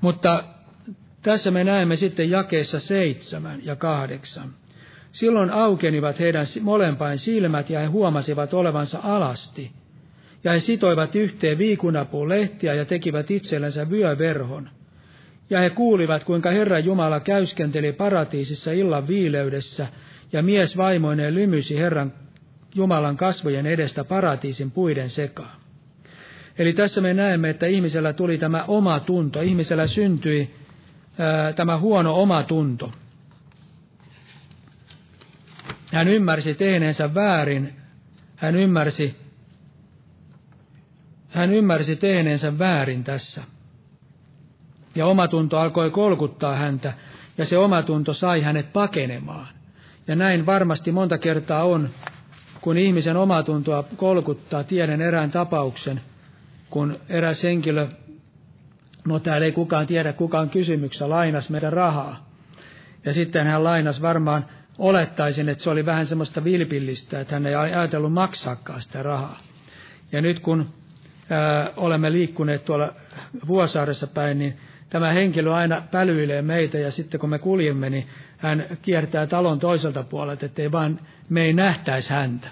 Mutta 0.00 0.44
tässä 1.22 1.50
me 1.50 1.64
näemme 1.64 1.96
sitten 1.96 2.30
jakeessa 2.30 2.80
seitsemän 2.80 3.64
ja 3.64 3.76
kahdeksan. 3.76 4.54
Silloin 5.12 5.50
aukenivat 5.50 6.18
heidän 6.18 6.46
molempain 6.60 7.18
silmät 7.18 7.70
ja 7.70 7.80
he 7.80 7.86
huomasivat 7.86 8.54
olevansa 8.54 9.00
alasti. 9.02 9.72
Ja 10.44 10.52
he 10.52 10.60
sitoivat 10.60 11.14
yhteen 11.14 11.58
viikunapuun 11.58 12.28
lehtiä 12.28 12.74
ja 12.74 12.84
tekivät 12.84 13.30
itsellensä 13.30 13.90
vyöverhon. 13.90 14.70
Ja 15.50 15.60
he 15.60 15.70
kuulivat, 15.70 16.24
kuinka 16.24 16.50
Herra 16.50 16.78
Jumala 16.78 17.20
käyskenteli 17.20 17.92
paratiisissa 17.92 18.72
illan 18.72 19.08
viileydessä, 19.08 19.86
ja 20.32 20.42
mies 20.42 20.76
vaimoineen 20.76 21.34
lymysi 21.34 21.78
Herran 21.78 22.12
Jumalan 22.74 23.16
kasvojen 23.16 23.66
edestä 23.66 24.04
paratiisin 24.04 24.70
puiden 24.70 25.10
sekaan. 25.10 25.60
Eli 26.58 26.72
tässä 26.72 27.00
me 27.00 27.14
näemme, 27.14 27.50
että 27.50 27.66
ihmisellä 27.66 28.12
tuli 28.12 28.38
tämä 28.38 28.64
oma 28.68 29.00
tunto, 29.00 29.40
ihmisellä 29.40 29.86
syntyi 29.86 30.54
ää, 31.18 31.52
tämä 31.52 31.78
huono 31.78 32.22
oma 32.22 32.42
tunto. 32.42 32.92
Hän 35.92 36.08
ymmärsi 36.08 36.54
tehneensä 36.54 37.14
väärin, 37.14 37.72
hän 38.36 38.56
ymmärsi, 38.56 39.16
hän 41.28 41.52
ymmärsi 41.52 41.96
tehneensä 41.96 42.58
väärin 42.58 43.04
tässä. 43.04 43.42
Ja 44.96 45.06
omatunto 45.06 45.58
alkoi 45.58 45.90
kolkuttaa 45.90 46.56
häntä, 46.56 46.92
ja 47.38 47.46
se 47.46 47.58
omatunto 47.58 48.12
sai 48.12 48.40
hänet 48.42 48.72
pakenemaan. 48.72 49.48
Ja 50.08 50.16
näin 50.16 50.46
varmasti 50.46 50.92
monta 50.92 51.18
kertaa 51.18 51.64
on, 51.64 51.90
kun 52.60 52.78
ihmisen 52.78 53.16
omatuntoa 53.16 53.84
kolkuttaa. 53.96 54.64
Tiedän 54.64 55.02
erään 55.02 55.30
tapauksen, 55.30 56.00
kun 56.70 57.00
eräs 57.08 57.42
henkilö, 57.42 57.86
no 59.06 59.18
täällä 59.18 59.44
ei 59.44 59.52
kukaan 59.52 59.86
tiedä 59.86 60.12
kukaan 60.12 60.50
kysymyksessä, 60.50 61.10
lainas 61.10 61.50
meidän 61.50 61.72
rahaa. 61.72 62.26
Ja 63.04 63.12
sitten 63.12 63.46
hän 63.46 63.64
lainas 63.64 64.02
varmaan, 64.02 64.46
olettaisin, 64.78 65.48
että 65.48 65.64
se 65.64 65.70
oli 65.70 65.86
vähän 65.86 66.06
semmoista 66.06 66.44
vilpillistä, 66.44 67.20
että 67.20 67.34
hän 67.34 67.46
ei 67.46 67.54
ajatellut 67.54 68.12
maksaakaan 68.12 68.82
sitä 68.82 69.02
rahaa. 69.02 69.38
Ja 70.12 70.20
nyt 70.20 70.40
kun 70.40 70.66
ää, 71.30 71.70
olemme 71.76 72.12
liikkuneet 72.12 72.64
tuolla 72.64 72.92
Vuosaaressa 73.46 74.06
päin, 74.06 74.38
niin 74.38 74.56
tämä 75.00 75.12
henkilö 75.12 75.54
aina 75.54 75.82
pälyilee 75.90 76.42
meitä 76.42 76.78
ja 76.78 76.90
sitten 76.90 77.20
kun 77.20 77.30
me 77.30 77.38
kuljemme, 77.38 77.90
niin 77.90 78.06
hän 78.38 78.66
kiertää 78.82 79.26
talon 79.26 79.58
toiselta 79.60 80.02
puolelta, 80.02 80.46
ettei 80.46 80.72
vaan 80.72 81.00
me 81.28 81.42
ei 81.42 81.52
nähtäisi 81.52 82.10
häntä. 82.10 82.48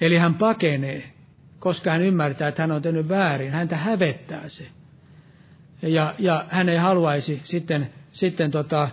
Eli 0.00 0.16
hän 0.16 0.34
pakenee, 0.34 1.12
koska 1.58 1.90
hän 1.90 2.02
ymmärtää, 2.02 2.48
että 2.48 2.62
hän 2.62 2.72
on 2.72 2.82
tehnyt 2.82 3.08
väärin. 3.08 3.50
Häntä 3.50 3.76
hävettää 3.76 4.48
se. 4.48 4.66
Ja, 5.82 6.14
ja 6.18 6.44
hän 6.48 6.68
ei 6.68 6.76
haluaisi 6.76 7.40
sitten, 7.44 7.90
sitten 8.12 8.50
tota, 8.50 8.88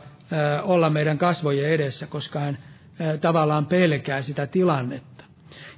olla 0.64 0.90
meidän 0.90 1.18
kasvojen 1.18 1.70
edessä, 1.70 2.08
koska 2.08 2.40
hän 2.40 2.58
tavallaan 3.22 3.66
pelkää 3.66 4.22
sitä 4.22 4.48
tilannetta. 4.48 5.24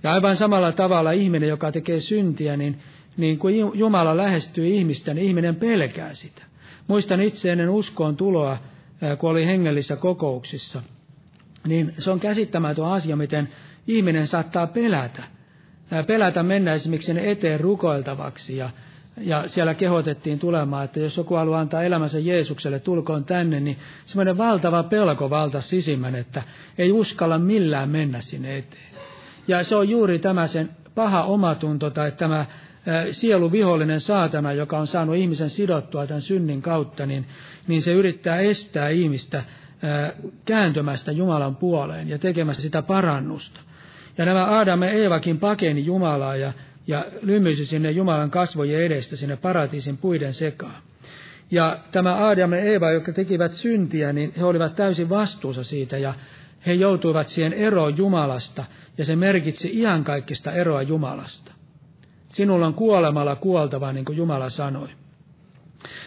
Ja 0.04 0.12
aivan 0.12 0.36
samalla 0.36 0.72
tavalla 0.72 1.12
ihminen, 1.12 1.50
joka 1.50 1.72
tekee 1.72 2.00
syntiä, 2.00 2.58
niin, 2.58 2.80
niin 3.18 3.40
kun 3.40 3.52
Jumala 3.74 4.18
lähestyy 4.18 4.68
ihmistä, 4.68 5.14
niin 5.14 5.28
ihminen 5.28 5.56
pelkää 5.56 6.14
sitä. 6.14 6.53
Muistan 6.88 7.22
itse 7.22 7.52
ennen 7.52 7.70
uskoon 7.70 8.18
tuloa, 8.18 8.58
kun 9.20 9.30
oli 9.30 9.46
hengellisissä 9.46 9.96
kokouksissa, 9.96 10.82
niin 11.68 11.94
se 12.00 12.12
on 12.12 12.20
käsittämätön 12.20 12.86
asia, 12.86 13.16
miten 13.16 13.50
ihminen 13.88 14.28
saattaa 14.28 14.68
pelätä. 14.68 15.24
Pelätä 16.08 16.44
mennä 16.44 16.74
esimerkiksi 16.74 17.06
sinne 17.06 17.32
eteen 17.32 17.60
rukoiltavaksi 17.60 18.58
ja, 18.58 18.70
ja 19.18 19.48
siellä 19.48 19.74
kehotettiin 19.74 20.40
tulemaan, 20.40 20.86
että 20.86 21.00
jos 21.00 21.18
joku 21.18 21.36
haluaa 21.36 21.60
antaa 21.60 21.84
elämänsä 21.84 22.20
Jeesukselle, 22.20 22.80
tulkoon 22.80 23.26
tänne, 23.26 23.60
niin 23.60 23.78
semmoinen 24.06 24.38
valtava 24.38 24.84
pelko 24.84 25.30
valta 25.30 25.62
sisimmän, 25.62 26.16
että 26.16 26.44
ei 26.78 26.92
uskalla 26.92 27.38
millään 27.38 27.90
mennä 27.90 28.22
sinne 28.22 28.58
eteen. 28.58 28.94
Ja 29.48 29.64
se 29.64 29.76
on 29.76 29.90
juuri 29.90 30.20
tämä 30.20 30.48
sen 30.48 30.70
paha 30.96 31.24
omatunto 31.24 31.90
tai 31.90 32.12
tämä 32.12 32.46
sielu 33.12 33.52
vihollinen 33.52 34.02
saatana, 34.02 34.54
joka 34.54 34.78
on 34.78 34.88
saanut 34.88 35.16
ihmisen 35.16 35.50
sidottua 35.50 36.08
tämän 36.08 36.22
synnin 36.22 36.62
kautta, 36.62 37.06
niin, 37.06 37.26
niin 37.68 37.82
se 37.82 37.94
yrittää 37.94 38.40
estää 38.40 38.90
ihmistä 38.90 39.44
kääntymästä 40.46 41.12
Jumalan 41.12 41.56
puoleen 41.56 42.10
ja 42.10 42.20
tekemästä 42.20 42.62
sitä 42.62 42.82
parannusta. 42.82 43.60
Ja 44.18 44.26
nämä 44.26 44.60
Adam 44.60 44.82
ja 44.82 44.90
Eevakin 44.90 45.40
pakeni 45.40 45.86
Jumalaa 45.86 46.36
ja, 46.36 46.54
ja 46.88 47.06
lymyisi 47.22 47.66
sinne 47.66 47.92
Jumalan 47.92 48.32
kasvojen 48.32 48.84
edestä 48.84 49.16
sinne 49.16 49.36
paratiisin 49.36 49.98
puiden 49.98 50.34
sekaan. 50.34 50.84
Ja 51.52 51.80
tämä 51.92 52.28
Adam 52.28 52.52
ja 52.54 52.60
Eeva, 52.60 52.92
jotka 52.92 53.14
tekivät 53.14 53.52
syntiä, 53.52 54.14
niin 54.14 54.34
he 54.38 54.44
olivat 54.44 54.76
täysin 54.76 55.10
vastuussa 55.10 55.64
siitä 55.64 55.98
ja 55.98 56.14
he 56.66 56.74
joutuivat 56.74 57.28
siihen 57.28 57.54
eroon 57.54 57.98
Jumalasta 57.98 58.66
ja 58.98 59.06
se 59.06 59.16
merkitsi 59.16 59.80
iankaikkista 59.80 60.52
eroa 60.52 60.82
Jumalasta. 60.82 61.54
Sinulla 62.34 62.68
on 62.68 62.74
kuolemalla 62.74 63.36
kuoltava, 63.36 63.94
niin 63.94 64.06
kuin 64.06 64.18
Jumala 64.18 64.50
sanoi. 64.50 64.88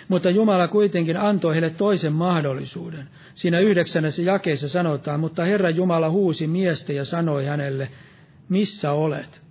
Mutta 0.09 0.31
Jumala 0.31 0.69
kuitenkin 0.69 1.17
antoi 1.17 1.55
heille 1.55 1.71
toisen 1.71 2.13
mahdollisuuden. 2.13 3.09
Siinä 3.35 3.59
yhdeksännessä 3.59 4.23
jakeessa 4.23 4.69
sanotaan, 4.69 5.21
mutta 5.21 5.45
Herra 5.45 5.71
Jumala 5.71 6.11
huusi 6.11 6.47
miestä 6.47 6.93
ja 6.93 7.05
sanoi 7.05 7.45
hänelle, 7.45 7.91
missä 8.49 8.93
olet? 8.93 9.43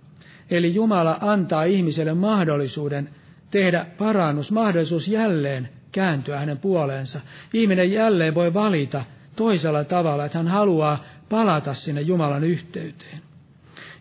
Eli 0.50 0.74
Jumala 0.74 1.18
antaa 1.20 1.64
ihmiselle 1.64 2.14
mahdollisuuden 2.14 3.10
tehdä 3.50 3.86
parannus, 3.98 4.52
mahdollisuus 4.52 5.08
jälleen 5.08 5.68
kääntyä 5.92 6.38
hänen 6.38 6.58
puoleensa. 6.58 7.20
Ihminen 7.52 7.92
jälleen 7.92 8.34
voi 8.34 8.54
valita 8.54 9.04
toisella 9.36 9.84
tavalla, 9.84 10.24
että 10.24 10.38
hän 10.38 10.48
haluaa 10.48 11.04
palata 11.28 11.74
sinne 11.74 12.00
Jumalan 12.00 12.44
yhteyteen. 12.44 13.25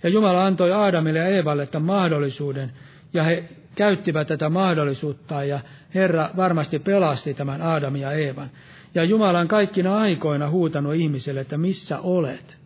Ja 0.06 0.10
Jumala 0.10 0.46
antoi 0.46 0.72
Aadamille 0.72 1.20
ja 1.20 1.28
Eevalle 1.28 1.68
tämän 1.68 1.86
mahdollisuuden, 1.86 2.72
ja 3.14 3.24
he 3.24 3.44
käyttivät 3.76 4.28
tätä 4.28 4.50
mahdollisuutta, 4.50 5.44
ja 5.44 5.60
Herra 5.96 6.30
varmasti 6.36 6.80
pelasti 6.80 7.34
tämän 7.34 7.62
Aadamin 7.62 8.02
ja 8.02 8.12
Eevan. 8.12 8.52
Ja 8.96 9.04
Jumala 9.04 9.40
on 9.40 9.48
kaikkina 9.48 9.98
aikoina 9.98 10.50
huutanut 10.50 10.96
ihmiselle, 10.96 11.42
että 11.42 11.58
missä 11.58 12.00
olet. 12.00 12.58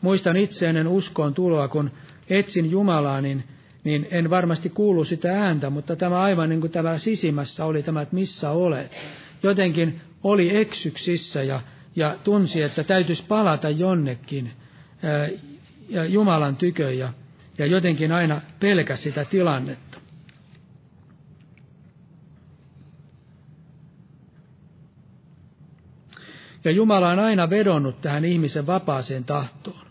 Muistan 0.00 0.36
itse 0.36 0.68
ennen 0.68 0.88
uskoon 0.88 1.34
tuloa, 1.34 1.68
kun 1.68 1.90
etsin 2.30 2.70
Jumalaa, 2.70 3.20
niin, 3.20 3.44
niin 3.84 4.08
en 4.10 4.30
varmasti 4.30 4.70
kuulu 4.70 5.04
sitä 5.04 5.42
ääntä, 5.42 5.70
mutta 5.70 5.96
tämä 5.96 6.20
aivan 6.20 6.48
niin 6.48 6.60
kuin 6.60 6.72
tämä 6.72 6.98
sisimmässä 6.98 7.64
oli 7.64 7.82
tämä, 7.82 8.02
että 8.02 8.14
missä 8.14 8.50
olet. 8.50 8.96
Jotenkin 9.42 10.00
oli 10.24 10.56
eksyksissä 10.56 11.42
ja, 11.42 11.60
ja 11.96 12.16
tunsi, 12.24 12.62
että 12.62 12.84
täytyisi 12.84 13.24
palata 13.28 13.70
jonnekin 13.70 14.50
Jumalan 16.08 16.56
tykö 16.56 16.92
ja, 16.92 17.12
ja 17.58 17.66
jotenkin 17.66 18.12
aina 18.12 18.40
pelkäsi 18.60 19.02
sitä 19.02 19.24
tilannetta. 19.24 19.90
Ja 26.64 26.70
Jumala 26.70 27.08
on 27.10 27.18
aina 27.18 27.50
vedonnut 27.50 28.00
tähän 28.00 28.24
ihmisen 28.24 28.66
vapaaseen 28.66 29.24
tahtoon, 29.24 29.86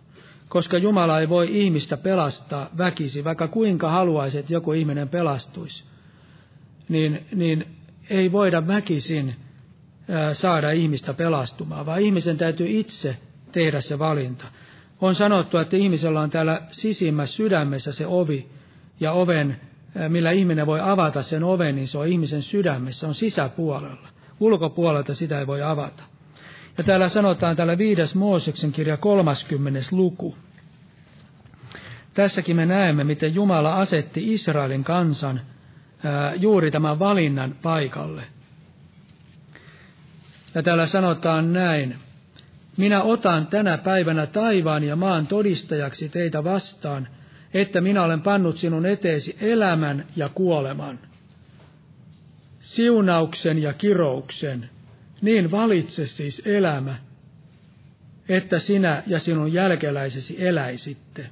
koska 0.49 0.77
Jumala 0.77 1.19
ei 1.19 1.29
voi 1.29 1.47
ihmistä 1.51 1.97
pelastaa 1.97 2.69
väkisi, 2.77 3.23
vaikka 3.23 3.47
kuinka 3.47 3.91
haluaisi, 3.91 4.37
että 4.37 4.53
joku 4.53 4.73
ihminen 4.73 5.09
pelastuisi, 5.09 5.83
niin, 6.89 7.25
niin 7.35 7.65
ei 8.09 8.31
voida 8.31 8.67
väkisin 8.67 9.35
saada 10.33 10.71
ihmistä 10.71 11.13
pelastumaan, 11.13 11.85
vaan 11.85 12.01
ihmisen 12.01 12.37
täytyy 12.37 12.67
itse 12.79 13.17
tehdä 13.51 13.81
se 13.81 13.99
valinta. 13.99 14.45
On 15.01 15.15
sanottu, 15.15 15.57
että 15.57 15.77
ihmisellä 15.77 16.21
on 16.21 16.29
täällä 16.29 16.61
sisimmässä 16.71 17.35
sydämessä 17.35 17.91
se 17.91 18.07
ovi, 18.07 18.49
ja 18.99 19.11
oven, 19.11 19.61
millä 20.07 20.31
ihminen 20.31 20.65
voi 20.67 20.79
avata 20.81 21.21
sen 21.21 21.43
oven, 21.43 21.75
niin 21.75 21.87
se 21.87 21.97
on 21.97 22.07
ihmisen 22.07 22.43
sydämessä, 22.43 23.07
on 23.07 23.15
sisäpuolella. 23.15 24.07
Ulkopuolelta 24.39 25.13
sitä 25.13 25.39
ei 25.39 25.47
voi 25.47 25.61
avata. 25.61 26.03
Ja 26.77 26.83
täällä 26.83 27.09
sanotaan 27.09 27.55
täällä 27.55 27.77
viides 27.77 28.15
Mooseksen 28.15 28.71
kirja 28.71 28.97
30. 28.97 29.79
luku. 29.91 30.35
Tässäkin 32.13 32.55
me 32.55 32.65
näemme, 32.65 33.03
miten 33.03 33.35
Jumala 33.35 33.75
asetti 33.75 34.33
Israelin 34.33 34.83
kansan 34.83 35.41
ää, 36.03 36.33
juuri 36.33 36.71
tämän 36.71 36.99
valinnan 36.99 37.55
paikalle. 37.61 38.23
Ja 40.55 40.63
täällä 40.63 40.85
sanotaan 40.85 41.53
näin. 41.53 41.95
Minä 42.79 43.01
otan 43.03 43.47
tänä 43.47 43.77
päivänä 43.77 44.27
taivaan 44.27 44.83
ja 44.83 44.95
maan 44.95 45.27
todistajaksi 45.27 46.09
teitä 46.09 46.43
vastaan, 46.43 47.07
että 47.53 47.81
minä 47.81 48.03
olen 48.03 48.21
pannut 48.21 48.57
sinun 48.57 48.85
eteesi 48.85 49.37
elämän 49.41 50.05
ja 50.15 50.29
kuoleman, 50.29 50.99
siunauksen 52.59 53.59
ja 53.61 53.73
kirouksen, 53.73 54.69
niin 55.21 55.51
valitse 55.51 56.05
siis 56.05 56.41
elämä, 56.45 56.95
että 58.29 58.59
sinä 58.59 59.03
ja 59.07 59.19
sinun 59.19 59.53
jälkeläisesi 59.53 60.35
eläisitte. 60.47 61.29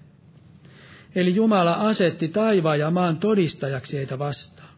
Eli 1.16 1.36
Jumala 1.36 1.74
asetti 1.74 2.28
taivaan 2.28 2.80
ja 2.80 2.92
maan 2.92 3.18
todistajaksi 3.18 3.98
heitä 3.98 4.20
vastaan. 4.20 4.70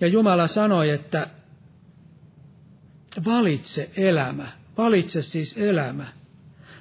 Ja 0.00 0.06
Jumala 0.06 0.46
sanoi, 0.46 0.90
että 0.90 1.26
valitse 3.24 3.90
elämä, 3.96 4.61
valitse 4.78 5.22
siis 5.22 5.56
elämä. 5.58 6.06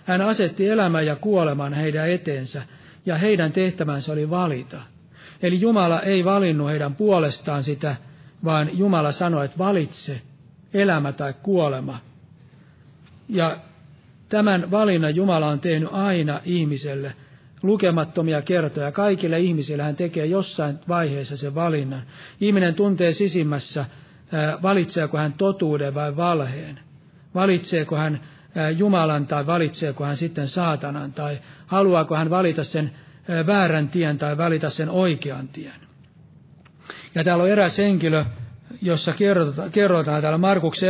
Hän 0.06 0.22
asetti 0.22 0.68
elämän 0.70 1.06
ja 1.06 1.16
kuoleman 1.16 1.74
heidän 1.74 2.10
eteensä, 2.10 2.64
ja 3.06 3.18
heidän 3.18 3.52
tehtävänsä 3.52 4.12
oli 4.12 4.30
valita. 4.30 4.82
Eli 5.42 5.62
Jumala 5.62 6.02
ei 6.02 6.26
valinnut 6.26 6.70
heidän 6.70 6.96
puolestaan 6.96 7.64
sitä, 7.64 7.96
vaan 8.44 8.78
Jumala 8.78 9.12
sanoi, 9.12 9.46
että 9.46 9.58
valitse 9.58 10.22
elämä 10.74 11.12
tai 11.12 11.34
kuolema. 11.44 12.00
Ja 13.30 13.58
tämän 14.30 14.72
valinnan 14.72 15.16
Jumala 15.16 15.48
on 15.48 15.60
tehnyt 15.60 15.90
aina 15.92 16.42
ihmiselle, 16.46 17.14
lukemattomia 17.64 18.42
kertoja. 18.42 18.92
Kaikille 18.92 19.40
ihmisille 19.40 19.84
hän 19.84 19.96
tekee 19.96 20.26
jossain 20.26 20.80
vaiheessa 20.88 21.38
sen 21.38 21.56
valinnan. 21.56 22.04
Ihminen 22.42 22.76
tuntee 22.76 23.12
sisimmässä, 23.12 23.86
valitseeko 24.64 25.18
hän 25.18 25.34
totuuden 25.34 25.94
vai 25.94 26.16
valheen. 26.16 26.80
Valitseeko 27.36 27.96
hän 27.96 28.20
Jumalan 28.78 29.28
tai 29.28 29.46
valitseeko 29.46 30.06
hän 30.06 30.18
sitten 30.18 30.48
saatanan 30.48 31.14
tai 31.14 31.40
haluaako 31.68 32.16
hän 32.16 32.30
valita 32.30 32.64
sen 32.64 32.92
väärän 33.48 33.90
tien 33.90 34.18
tai 34.18 34.38
valita 34.38 34.70
sen 34.70 34.90
oikean 34.90 35.48
tien. 35.48 35.82
Ja 37.16 37.24
täällä 37.24 37.44
on 37.44 37.50
eräs 37.50 37.78
henkilö, 37.78 38.26
jossa 38.82 39.14
kerrotaan, 39.14 39.72
kerrotaan 39.72 40.22
täällä 40.22 40.38
Markuksen 40.38 40.90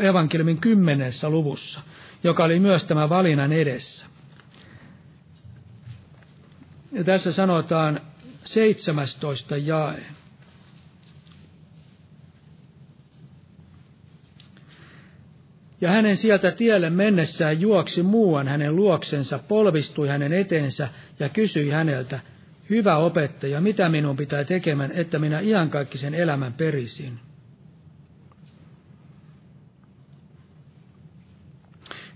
evankeliumin 0.00 0.58
kymmenessä 0.60 1.30
luvussa, 1.30 1.80
joka 2.24 2.44
oli 2.44 2.58
myös 2.60 2.84
tämä 2.84 3.08
valinnan 3.08 3.52
edessä. 3.52 4.06
Ja 6.92 7.04
tässä 7.04 7.32
sanotaan 7.32 8.00
17 8.44 9.56
jae. 9.56 10.02
Ja 15.80 15.90
hänen 15.90 16.16
sieltä 16.16 16.50
tielle 16.50 16.90
mennessään 16.90 17.60
juoksi 17.60 18.02
muuan 18.02 18.48
hänen 18.48 18.76
luoksensa, 18.76 19.38
polvistui 19.38 20.08
hänen 20.08 20.32
eteensä 20.32 20.88
ja 21.18 21.28
kysyi 21.28 21.70
häneltä, 21.70 22.20
hyvä 22.70 22.96
opettaja, 22.96 23.60
mitä 23.60 23.88
minun 23.88 24.16
pitää 24.16 24.44
tekemään, 24.44 24.92
että 24.92 25.18
minä 25.18 25.40
iankaikkisen 25.40 26.14
elämän 26.14 26.52
perisin? 26.52 27.20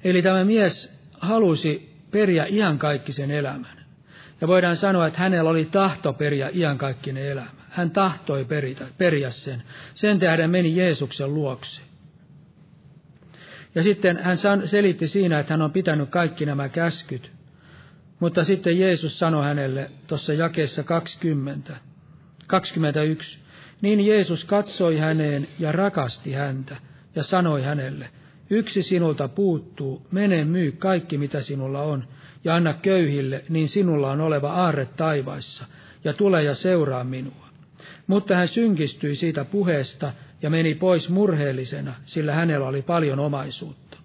Eli 0.04 0.22
tämä 0.22 0.44
mies 0.44 0.92
halusi 1.12 1.94
periä 2.10 2.46
iankaikkisen 2.50 3.30
elämän. 3.30 3.84
Ja 4.40 4.48
voidaan 4.48 4.76
sanoa, 4.76 5.06
että 5.06 5.18
hänellä 5.18 5.50
oli 5.50 5.64
tahto 5.64 6.12
periä 6.12 6.50
iankaikkinen 6.52 7.26
elämä. 7.26 7.50
Hän 7.70 7.90
tahtoi 7.90 8.44
peritä, 8.44 8.86
periä 8.98 9.30
sen. 9.30 9.62
Sen 9.94 10.18
tähden 10.18 10.50
meni 10.50 10.76
Jeesuksen 10.76 11.34
luokse. 11.34 11.80
Ja 13.74 13.82
sitten 13.82 14.18
hän 14.22 14.38
selitti 14.64 15.08
siinä, 15.08 15.38
että 15.38 15.52
hän 15.52 15.62
on 15.62 15.72
pitänyt 15.72 16.10
kaikki 16.10 16.46
nämä 16.46 16.68
käskyt. 16.68 17.32
Mutta 18.20 18.44
sitten 18.44 18.78
Jeesus 18.78 19.18
sanoi 19.18 19.44
hänelle 19.44 19.90
tuossa 20.06 20.32
jakeessa 20.32 20.82
20, 20.82 21.76
21, 22.46 23.38
niin 23.80 24.06
Jeesus 24.06 24.44
katsoi 24.44 24.98
häneen 24.98 25.48
ja 25.58 25.72
rakasti 25.72 26.32
häntä 26.32 26.76
ja 27.16 27.22
sanoi 27.22 27.62
hänelle, 27.62 28.10
yksi 28.50 28.82
sinulta 28.82 29.28
puuttuu, 29.28 30.06
mene 30.10 30.44
myy 30.44 30.72
kaikki 30.72 31.18
mitä 31.18 31.40
sinulla 31.40 31.82
on 31.82 32.08
ja 32.44 32.54
anna 32.54 32.74
köyhille, 32.74 33.44
niin 33.48 33.68
sinulla 33.68 34.10
on 34.10 34.20
oleva 34.20 34.52
aarre 34.52 34.86
taivaissa, 34.96 35.64
ja 36.04 36.12
tule 36.12 36.42
ja 36.42 36.54
seuraa 36.54 37.04
minua. 37.04 37.48
Mutta 38.06 38.36
hän 38.36 38.48
synkistyi 38.48 39.14
siitä 39.14 39.44
puheesta 39.44 40.12
ja 40.44 40.50
meni 40.50 40.74
pois 40.74 41.08
murheellisena, 41.08 41.94
sillä 42.04 42.32
hänellä 42.32 42.66
oli 42.66 42.82
paljon 42.82 43.18
omaisuutta. 43.18 43.98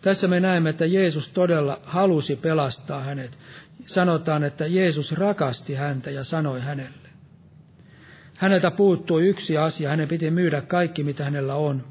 Tässä 0.00 0.28
me 0.28 0.40
näemme, 0.40 0.70
että 0.70 0.86
Jeesus 0.86 1.28
todella 1.28 1.80
halusi 1.84 2.36
pelastaa 2.36 3.00
hänet. 3.00 3.38
Sanotaan, 3.86 4.44
että 4.44 4.66
Jeesus 4.66 5.12
rakasti 5.12 5.74
häntä 5.74 6.10
ja 6.10 6.24
sanoi 6.24 6.60
hänelle. 6.60 7.08
Häneltä 8.34 8.70
puuttui 8.70 9.28
yksi 9.28 9.56
asia, 9.56 9.90
hänen 9.90 10.08
piti 10.08 10.30
myydä 10.30 10.60
kaikki, 10.60 11.04
mitä 11.04 11.24
hänellä 11.24 11.54
on. 11.54 11.84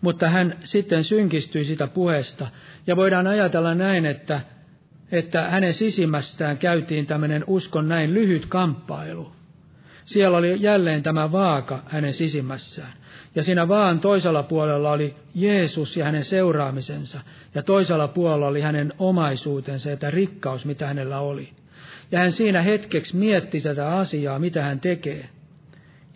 Mutta 0.00 0.28
hän 0.28 0.58
sitten 0.62 1.04
synkistyi 1.04 1.64
sitä 1.64 1.86
puheesta, 1.86 2.46
ja 2.86 2.96
voidaan 2.96 3.26
ajatella 3.26 3.74
näin, 3.74 4.06
että, 4.06 4.40
että 5.12 5.50
hänen 5.50 5.74
sisimmästään 5.74 6.58
käytiin 6.58 7.06
tämmöinen 7.06 7.44
uskon 7.46 7.88
näin 7.88 8.14
lyhyt 8.14 8.46
kamppailu. 8.46 9.39
Siellä 10.04 10.38
oli 10.38 10.62
jälleen 10.62 11.02
tämä 11.02 11.32
vaaka 11.32 11.82
hänen 11.86 12.12
sisimmässään. 12.12 12.92
Ja 13.34 13.42
siinä 13.42 13.68
vaan 13.68 14.00
toisella 14.00 14.42
puolella 14.42 14.90
oli 14.90 15.14
Jeesus 15.34 15.96
ja 15.96 16.04
hänen 16.04 16.24
seuraamisensa, 16.24 17.20
ja 17.54 17.62
toisella 17.62 18.08
puolella 18.08 18.46
oli 18.46 18.60
hänen 18.60 18.92
omaisuutensa 18.98 19.90
ja 19.90 20.10
rikkaus, 20.10 20.64
mitä 20.64 20.86
hänellä 20.86 21.20
oli. 21.20 21.48
Ja 22.12 22.18
hän 22.18 22.32
siinä 22.32 22.62
hetkeksi 22.62 23.16
mietti 23.16 23.60
tätä 23.60 23.88
asiaa, 23.88 24.38
mitä 24.38 24.62
hän 24.62 24.80
tekee. 24.80 25.28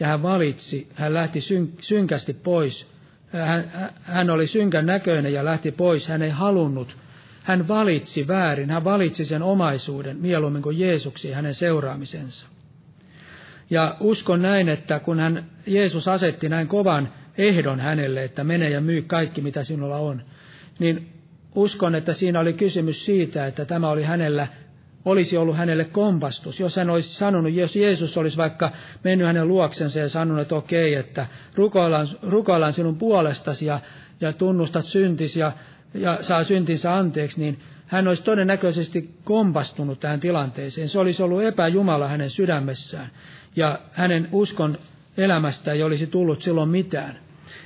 Ja 0.00 0.06
hän 0.06 0.22
valitsi, 0.22 0.88
hän 0.94 1.14
lähti 1.14 1.40
syn, 1.40 1.72
synkästi 1.80 2.34
pois. 2.34 2.86
Hän, 3.32 3.92
hän 4.02 4.30
oli 4.30 4.46
synkän 4.46 4.86
näköinen 4.86 5.32
ja 5.32 5.44
lähti 5.44 5.72
pois. 5.72 6.08
Hän 6.08 6.22
ei 6.22 6.30
halunnut. 6.30 6.96
Hän 7.42 7.68
valitsi 7.68 8.28
väärin. 8.28 8.70
Hän 8.70 8.84
valitsi 8.84 9.24
sen 9.24 9.42
omaisuuden 9.42 10.16
mieluummin 10.16 10.62
kuin 10.62 10.78
Jeesuksi 10.78 11.28
ja 11.28 11.36
hänen 11.36 11.54
seuraamisensa. 11.54 12.46
Ja 13.70 13.96
uskon 14.00 14.42
näin, 14.42 14.68
että 14.68 15.00
kun 15.00 15.18
hän, 15.20 15.50
Jeesus 15.66 16.08
asetti 16.08 16.48
näin 16.48 16.68
kovan 16.68 17.12
ehdon 17.38 17.80
hänelle, 17.80 18.24
että 18.24 18.44
mene 18.44 18.70
ja 18.70 18.80
myy 18.80 19.02
kaikki, 19.02 19.40
mitä 19.40 19.62
sinulla 19.62 19.96
on, 19.96 20.22
niin 20.78 21.08
uskon, 21.54 21.94
että 21.94 22.12
siinä 22.12 22.40
oli 22.40 22.52
kysymys 22.52 23.04
siitä, 23.04 23.46
että 23.46 23.64
tämä 23.64 23.88
oli 23.88 24.02
hänellä, 24.02 24.46
olisi 25.04 25.36
ollut 25.36 25.56
hänelle 25.56 25.84
kompastus. 25.84 26.60
Jos 26.60 26.76
hän 26.76 26.90
olisi 26.90 27.14
sanonut, 27.14 27.52
jos 27.52 27.76
Jeesus 27.76 28.18
olisi 28.18 28.36
vaikka 28.36 28.70
mennyt 29.04 29.26
hänen 29.26 29.48
luoksensa 29.48 29.98
ja 29.98 30.08
sanonut, 30.08 30.42
että 30.42 30.54
okei, 30.54 30.94
että 30.94 31.26
rukoillaan, 31.54 32.08
rukoillaan 32.22 32.72
sinun 32.72 32.98
puolestasi 32.98 33.66
ja, 33.66 33.80
ja 34.20 34.32
tunnustat 34.32 34.84
syntis 34.84 35.36
ja, 35.36 35.52
ja 35.94 36.18
saa 36.20 36.44
syntinsä 36.44 36.94
anteeksi, 36.94 37.40
niin 37.40 37.58
hän 37.86 38.08
olisi 38.08 38.22
todennäköisesti 38.22 39.14
kompastunut 39.24 40.00
tähän 40.00 40.20
tilanteeseen. 40.20 40.88
Se 40.88 40.98
olisi 40.98 41.22
ollut 41.22 41.42
epäjumala 41.42 42.08
hänen 42.08 42.30
sydämessään 42.30 43.10
ja 43.56 43.78
hänen 43.92 44.28
uskon 44.32 44.78
elämästä 45.16 45.72
ei 45.72 45.82
olisi 45.82 46.06
tullut 46.06 46.42
silloin 46.42 46.68
mitään. 46.68 47.18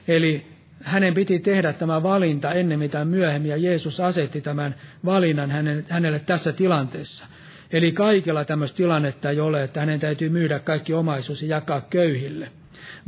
Eli 0.08 0.46
hänen 0.82 1.14
piti 1.14 1.38
tehdä 1.38 1.72
tämä 1.72 2.02
valinta 2.02 2.52
ennen 2.52 2.78
mitä 2.78 3.04
myöhemmin, 3.04 3.50
ja 3.50 3.56
Jeesus 3.56 4.00
asetti 4.00 4.40
tämän 4.40 4.74
valinnan 5.04 5.50
hänelle 5.88 6.18
tässä 6.18 6.52
tilanteessa. 6.52 7.26
Eli 7.72 7.92
kaikilla 7.92 8.44
tämmöistä 8.44 8.76
tilannetta 8.76 9.30
ei 9.30 9.40
ole, 9.40 9.62
että 9.62 9.80
hänen 9.80 10.00
täytyy 10.00 10.28
myydä 10.28 10.58
kaikki 10.58 10.94
omaisuus 10.94 11.42
ja 11.42 11.48
jakaa 11.48 11.80
köyhille. 11.80 12.52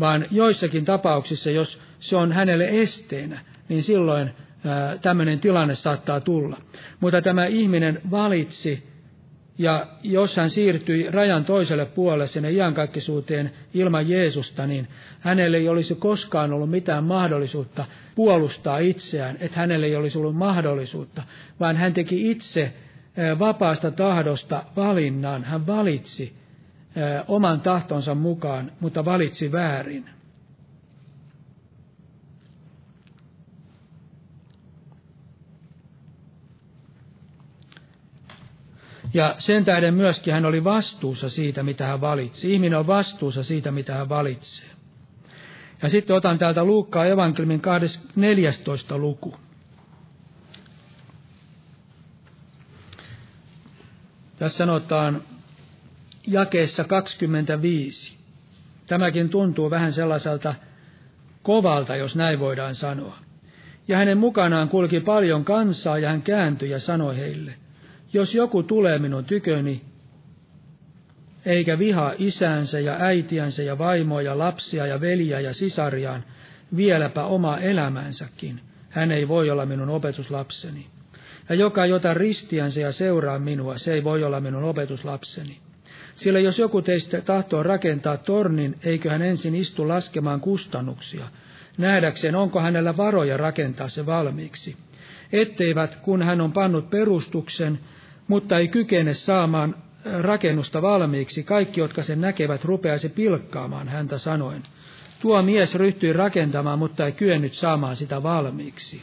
Vaan 0.01 0.26
joissakin 0.31 0.85
tapauksissa, 0.85 1.51
jos 1.51 1.83
se 2.01 2.16
on 2.16 2.33
hänelle 2.33 2.68
esteenä, 2.70 3.41
niin 3.68 3.83
silloin 3.83 4.31
tämmöinen 5.03 5.41
tilanne 5.41 5.74
saattaa 5.74 6.20
tulla. 6.20 6.61
Mutta 7.01 7.22
tämä 7.22 7.47
ihminen 7.47 8.01
valitsi 8.11 8.89
ja 9.61 9.87
jos 10.03 10.37
hän 10.37 10.51
siirtyi 10.51 11.11
rajan 11.11 11.45
toiselle 11.45 11.87
puolelle 11.87 12.27
sinne 12.27 12.51
iankaikkisuuteen 12.51 13.53
ilman 13.75 14.09
Jeesusta, 14.09 14.67
niin 14.67 14.89
hänelle 15.21 15.57
ei 15.57 15.69
olisi 15.69 15.95
koskaan 15.95 16.53
ollut 16.53 16.71
mitään 16.71 17.05
mahdollisuutta 17.05 17.85
puolustaa 18.15 18.79
itseään, 18.79 19.37
että 19.41 19.61
hänelle 19.61 19.87
ei 19.87 19.97
olisi 19.97 20.19
ollut 20.19 20.37
mahdollisuutta, 20.37 21.23
vaan 21.61 21.77
hän 21.77 21.95
teki 21.95 22.31
itse 22.31 22.73
vapaasta 23.39 23.91
tahdosta 23.91 24.65
valinnan. 24.77 25.45
Hän 25.45 25.67
valitsi 25.67 26.33
oman 27.29 27.61
tahtonsa 27.61 28.15
mukaan, 28.15 28.73
mutta 28.81 29.05
valitsi 29.05 29.53
väärin. 29.53 30.09
Ja 39.15 39.35
sen 39.39 39.65
tähden 39.65 39.95
myöskin 39.95 40.35
hän 40.35 40.45
oli 40.47 40.65
vastuussa 40.65 41.29
siitä, 41.29 41.63
mitä 41.63 41.87
hän 41.87 42.01
valitsi. 42.01 42.53
Ihminen 42.53 42.79
on 42.79 42.87
vastuussa 42.87 43.43
siitä, 43.43 43.71
mitä 43.71 43.95
hän 43.95 44.09
valitsee. 44.09 44.71
Ja 45.83 45.89
sitten 45.89 46.17
otan 46.17 46.39
täältä 46.39 46.65
Luukkaa 46.65 47.05
evankeliumin 47.07 47.63
14. 48.17 48.99
luku. 48.99 49.35
Tässä 54.39 54.59
sanotaan 54.59 55.23
jakeessa 56.27 56.85
25. 56.85 58.17
Tämäkin 58.87 59.31
tuntuu 59.31 59.71
vähän 59.71 59.93
sellaiselta 59.93 60.55
kovalta, 61.43 61.97
jos 61.97 62.17
näin 62.17 62.41
voidaan 62.41 62.75
sanoa. 62.75 63.19
Ja 63.89 63.97
hänen 63.97 64.19
mukanaan 64.19 64.69
kulki 64.69 65.01
paljon 65.01 65.45
kansaa 65.45 65.99
ja 65.99 66.09
hän 66.09 66.23
kääntyi 66.23 66.71
ja 66.71 66.79
sanoi 66.79 67.17
heille– 67.17 67.55
jos 68.13 68.35
joku 68.35 68.63
tulee 68.63 68.99
minun 68.99 69.25
tyköni, 69.25 69.83
eikä 71.47 71.79
vihaa 71.79 72.15
isäänsä 72.19 72.81
ja 72.81 72.97
äitiänsä 72.99 73.63
ja 73.63 73.79
vaimoa 73.79 74.23
ja 74.23 74.39
lapsia 74.39 74.87
ja 74.87 75.01
veliä 75.01 75.41
ja 75.41 75.55
sisariaan, 75.55 76.25
vieläpä 76.77 77.25
oma 77.25 77.59
elämänsäkin, 77.59 78.61
hän 78.91 79.13
ei 79.13 79.29
voi 79.29 79.51
olla 79.51 79.67
minun 79.67 79.89
opetuslapseni. 79.89 80.87
Ja 81.49 81.55
joka 81.55 81.87
jota 81.87 82.15
ristiänsä 82.15 82.81
ja 82.81 82.93
seuraa 82.93 83.39
minua, 83.39 83.79
se 83.79 83.95
ei 83.95 84.05
voi 84.05 84.25
olla 84.25 84.41
minun 84.41 84.65
opetuslapseni. 84.65 85.59
Sillä 86.15 86.41
jos 86.41 86.59
joku 86.59 86.83
teistä 86.83 87.21
tahtoo 87.21 87.63
rakentaa 87.63 88.17
tornin, 88.17 88.79
eikö 88.83 89.11
hän 89.11 89.23
ensin 89.23 89.55
istu 89.55 89.89
laskemaan 89.89 90.41
kustannuksia, 90.41 91.25
nähdäkseen 91.79 92.35
onko 92.35 92.61
hänellä 92.61 92.97
varoja 92.97 93.37
rakentaa 93.37 93.89
se 93.89 94.07
valmiiksi. 94.07 94.77
etteivät 95.33 95.97
kun 95.97 96.23
hän 96.23 96.41
on 96.41 96.53
pannut 96.53 96.91
perustuksen, 96.91 97.79
mutta 98.31 98.59
ei 98.59 98.68
kykene 98.68 99.14
saamaan 99.14 99.74
rakennusta 100.20 100.83
valmiiksi, 100.83 101.43
kaikki, 101.43 101.81
jotka 101.81 102.03
sen 102.03 102.20
näkevät, 102.20 102.64
rupeaisi 102.64 103.09
pilkkaamaan 103.09 103.89
häntä 103.89 104.18
sanoen. 104.18 104.62
Tuo 105.20 105.43
mies 105.43 105.74
ryhtyi 105.74 106.12
rakentamaan, 106.12 106.78
mutta 106.78 107.07
ei 107.07 107.12
kyennyt 107.12 107.55
saamaan 107.55 107.97
sitä 107.97 108.22
valmiiksi. 108.22 109.03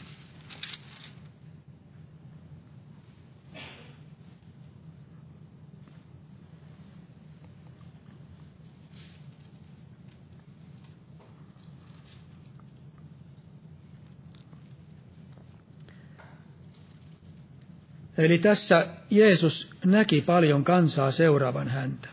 Eli 18.18 18.38
tässä 18.38 18.86
Jeesus 19.10 19.70
näki 19.84 20.20
paljon 20.20 20.64
kansaa 20.64 21.10
seuraavan 21.10 21.68
häntä. 21.68 22.08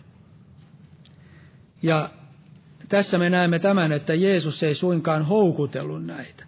Ja 1.81 2.09
tässä 2.89 3.17
me 3.17 3.29
näemme 3.29 3.59
tämän, 3.59 3.91
että 3.91 4.13
Jeesus 4.13 4.63
ei 4.63 4.75
suinkaan 4.75 5.25
houkutellut 5.25 6.05
näitä. 6.05 6.43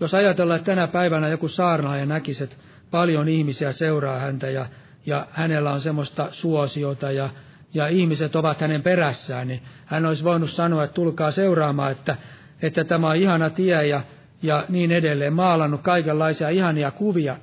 Jos 0.00 0.14
ajatellaan, 0.14 0.56
että 0.58 0.72
tänä 0.72 0.86
päivänä 0.86 1.28
joku 1.28 1.48
saarnaaja 1.48 2.06
näkisi, 2.06 2.44
että 2.44 2.56
paljon 2.90 3.28
ihmisiä 3.28 3.72
seuraa 3.72 4.18
häntä 4.18 4.50
ja, 4.50 4.66
ja 5.06 5.26
hänellä 5.30 5.72
on 5.72 5.80
semmoista 5.80 6.28
suosiota 6.30 7.10
ja, 7.12 7.30
ja 7.74 7.88
ihmiset 7.88 8.36
ovat 8.36 8.60
hänen 8.60 8.82
perässään, 8.82 9.48
niin 9.48 9.62
hän 9.86 10.06
olisi 10.06 10.24
voinut 10.24 10.50
sanoa, 10.50 10.84
että 10.84 10.94
tulkaa 10.94 11.30
seuraamaan, 11.30 11.92
että, 11.92 12.16
että 12.62 12.84
tämä 12.84 13.08
on 13.08 13.16
ihana 13.16 13.50
tie 13.50 13.86
ja, 13.86 14.02
ja 14.42 14.64
niin 14.68 14.92
edelleen, 14.92 15.32
maalannut 15.32 15.82
kaikenlaisia 15.82 16.48
ihania 16.48 16.90
kuvia 16.90 17.36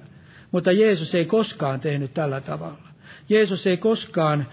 mutta 0.51 0.71
Jeesus 0.71 1.15
ei 1.15 1.25
koskaan 1.25 1.79
tehnyt 1.79 2.13
tällä 2.13 2.41
tavalla. 2.41 2.89
Jeesus 3.29 3.67
ei 3.67 3.77
koskaan, 3.77 4.47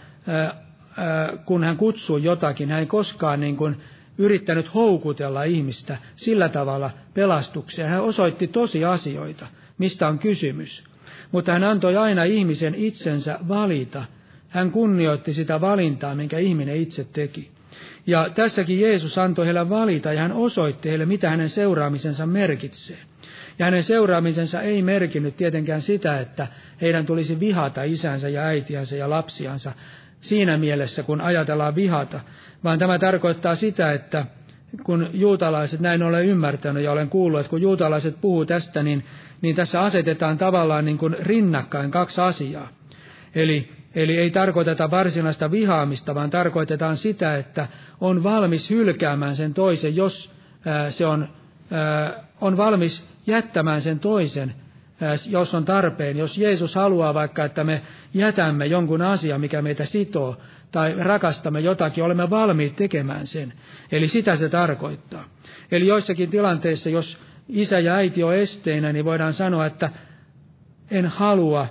kun 1.45 1.65
hän 1.65 1.77
kutsuu 1.77 2.17
jotakin, 2.17 2.71
hän 2.71 2.81
ei 2.81 2.87
koskaan 2.87 3.41
niin 3.41 3.57
kuin 3.57 3.77
yrittänyt 4.19 4.75
houkutella 4.75 5.43
ihmistä 5.43 5.99
sillä 6.17 6.49
tavalla 6.49 6.91
pelastukseen. 7.15 7.89
Hän 7.89 8.03
osoitti 8.03 8.47
tosi 8.47 8.85
asioita, 8.85 9.47
mistä 9.79 10.09
on 10.09 10.19
kysymys. 10.19 10.85
Mutta 11.33 11.53
hän 11.53 11.65
antoi 11.65 11.97
aina 11.97 12.25
ihmisen 12.25 12.75
itsensä 12.75 13.39
valita. 13.49 14.05
Hän 14.49 14.71
kunnioitti 14.71 15.33
sitä 15.33 15.61
valintaa, 15.61 16.15
minkä 16.15 16.39
ihminen 16.39 16.77
itse 16.77 17.05
teki. 17.13 17.51
Ja 18.07 18.31
tässäkin 18.35 18.81
Jeesus 18.81 19.19
antoi 19.19 19.45
heille 19.45 19.69
valita 19.69 20.13
ja 20.13 20.21
hän 20.21 20.33
osoitti 20.33 20.89
heille, 20.89 21.07
mitä 21.07 21.31
hänen 21.31 21.49
seuraamisensa 21.49 22.27
merkitsee. 22.27 22.99
Ja 23.59 23.65
hänen 23.65 23.85
seuraamisensa 23.85 24.63
ei 24.63 24.83
merkinnyt 24.83 25.37
tietenkään 25.37 25.83
sitä, 25.83 26.21
että 26.21 26.47
heidän 26.81 27.07
tulisi 27.07 27.41
vihata 27.41 27.83
isänsä 27.83 28.29
ja 28.29 28.43
äitiänsä 28.43 28.97
ja 28.97 29.11
lapsiansa 29.11 29.73
siinä 30.21 30.57
mielessä, 30.57 31.03
kun 31.03 31.21
ajatellaan 31.21 31.75
vihata, 31.75 32.21
vaan 32.65 32.79
tämä 32.79 32.99
tarkoittaa 32.99 33.55
sitä, 33.55 33.93
että 33.93 34.27
kun 34.85 35.11
juutalaiset, 35.13 35.81
näin 35.81 36.03
olen 36.03 36.27
ymmärtänyt 36.27 36.85
ja 36.85 36.93
olen 36.93 37.09
kuullut, 37.09 37.41
että 37.41 37.51
kun 37.51 37.63
juutalaiset 37.63 38.21
puhuu 38.21 38.45
tästä, 38.47 38.83
niin, 38.83 39.05
niin 39.43 39.57
tässä 39.57 39.81
asetetaan 39.81 40.39
tavallaan 40.39 40.85
niin 40.85 40.99
kuin 40.99 41.17
rinnakkain 41.21 41.91
kaksi 41.91 42.21
asiaa. 42.21 42.69
Eli, 43.35 43.73
eli 43.95 44.17
ei 44.19 44.31
tarkoiteta 44.31 44.91
varsinaista 44.91 45.51
vihaamista, 45.51 46.15
vaan 46.15 46.31
tarkoitetaan 46.31 46.97
sitä, 46.97 47.37
että 47.37 47.69
on 48.01 48.23
valmis 48.23 48.71
hylkäämään 48.71 49.37
sen 49.37 49.55
toisen, 49.55 49.97
jos 49.97 50.33
ää, 50.65 50.91
se 50.91 51.07
on, 51.07 51.29
ää, 51.71 52.25
on 52.41 52.57
valmis 52.57 53.16
jättämään 53.27 53.81
sen 53.81 53.99
toisen, 53.99 54.55
jos 55.31 55.55
on 55.55 55.65
tarpeen. 55.65 56.17
Jos 56.17 56.39
Jeesus 56.39 56.75
haluaa 56.75 57.15
vaikka, 57.15 57.45
että 57.45 57.65
me 57.65 57.83
jätämme 58.15 58.67
jonkun 58.67 59.03
asian, 59.03 59.41
mikä 59.41 59.63
meitä 59.63 59.85
sitoo, 59.85 60.37
tai 60.71 60.95
rakastamme 60.99 61.61
jotakin, 61.61 62.05
olemme 62.05 62.31
valmiit 62.31 62.77
tekemään 62.77 63.27
sen. 63.27 63.53
Eli 63.93 64.09
sitä 64.09 64.37
se 64.37 64.49
tarkoittaa. 64.49 65.25
Eli 65.73 65.87
joissakin 65.87 66.31
tilanteissa, 66.31 66.91
jos 66.91 67.19
isä 67.49 67.79
ja 67.79 67.95
äiti 67.95 68.23
on 68.23 68.35
esteinä, 68.35 68.93
niin 68.93 69.05
voidaan 69.05 69.33
sanoa, 69.33 69.67
että 69.67 69.91
en 70.91 71.07
halua, 71.07 71.67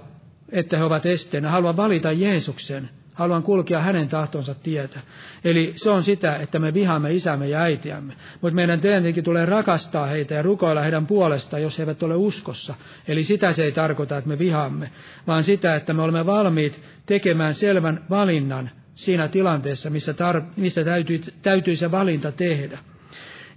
että 0.51 0.77
he 0.77 0.83
ovat 0.83 1.05
esteenä. 1.05 1.49
Haluan 1.51 1.77
valita 1.77 2.11
Jeesuksen 2.11 2.89
Haluan 3.15 3.43
kulkea 3.43 3.79
hänen 3.79 4.07
tahtonsa 4.07 4.55
tietä. 4.55 4.99
Eli 5.43 5.73
se 5.75 5.89
on 5.89 6.03
sitä, 6.03 6.35
että 6.35 6.59
me 6.59 6.73
vihaamme 6.73 7.13
isämme 7.13 7.47
ja 7.47 7.61
äitiämme. 7.61 8.13
Mutta 8.41 8.55
meidän 8.55 8.81
tietenkin 8.81 9.23
tulee 9.23 9.45
rakastaa 9.45 10.05
heitä 10.05 10.33
ja 10.33 10.41
rukoilla 10.41 10.81
heidän 10.81 11.07
puolestaan, 11.07 11.61
jos 11.61 11.77
he 11.77 11.83
eivät 11.83 12.03
ole 12.03 12.15
uskossa. 12.15 12.75
Eli 13.07 13.23
sitä 13.23 13.53
se 13.53 13.63
ei 13.63 13.71
tarkoita, 13.71 14.17
että 14.17 14.27
me 14.27 14.39
vihaamme, 14.39 14.91
vaan 15.27 15.43
sitä, 15.43 15.75
että 15.75 15.93
me 15.93 16.01
olemme 16.01 16.25
valmiit 16.25 16.81
tekemään 17.05 17.53
selvän 17.53 18.05
valinnan 18.09 18.71
siinä 18.95 19.27
tilanteessa, 19.27 19.89
missä, 19.89 20.11
tar- 20.11 20.43
missä 20.55 20.83
täytyy, 20.83 21.21
täytyy 21.41 21.75
se 21.75 21.91
valinta 21.91 22.31
tehdä. 22.31 22.79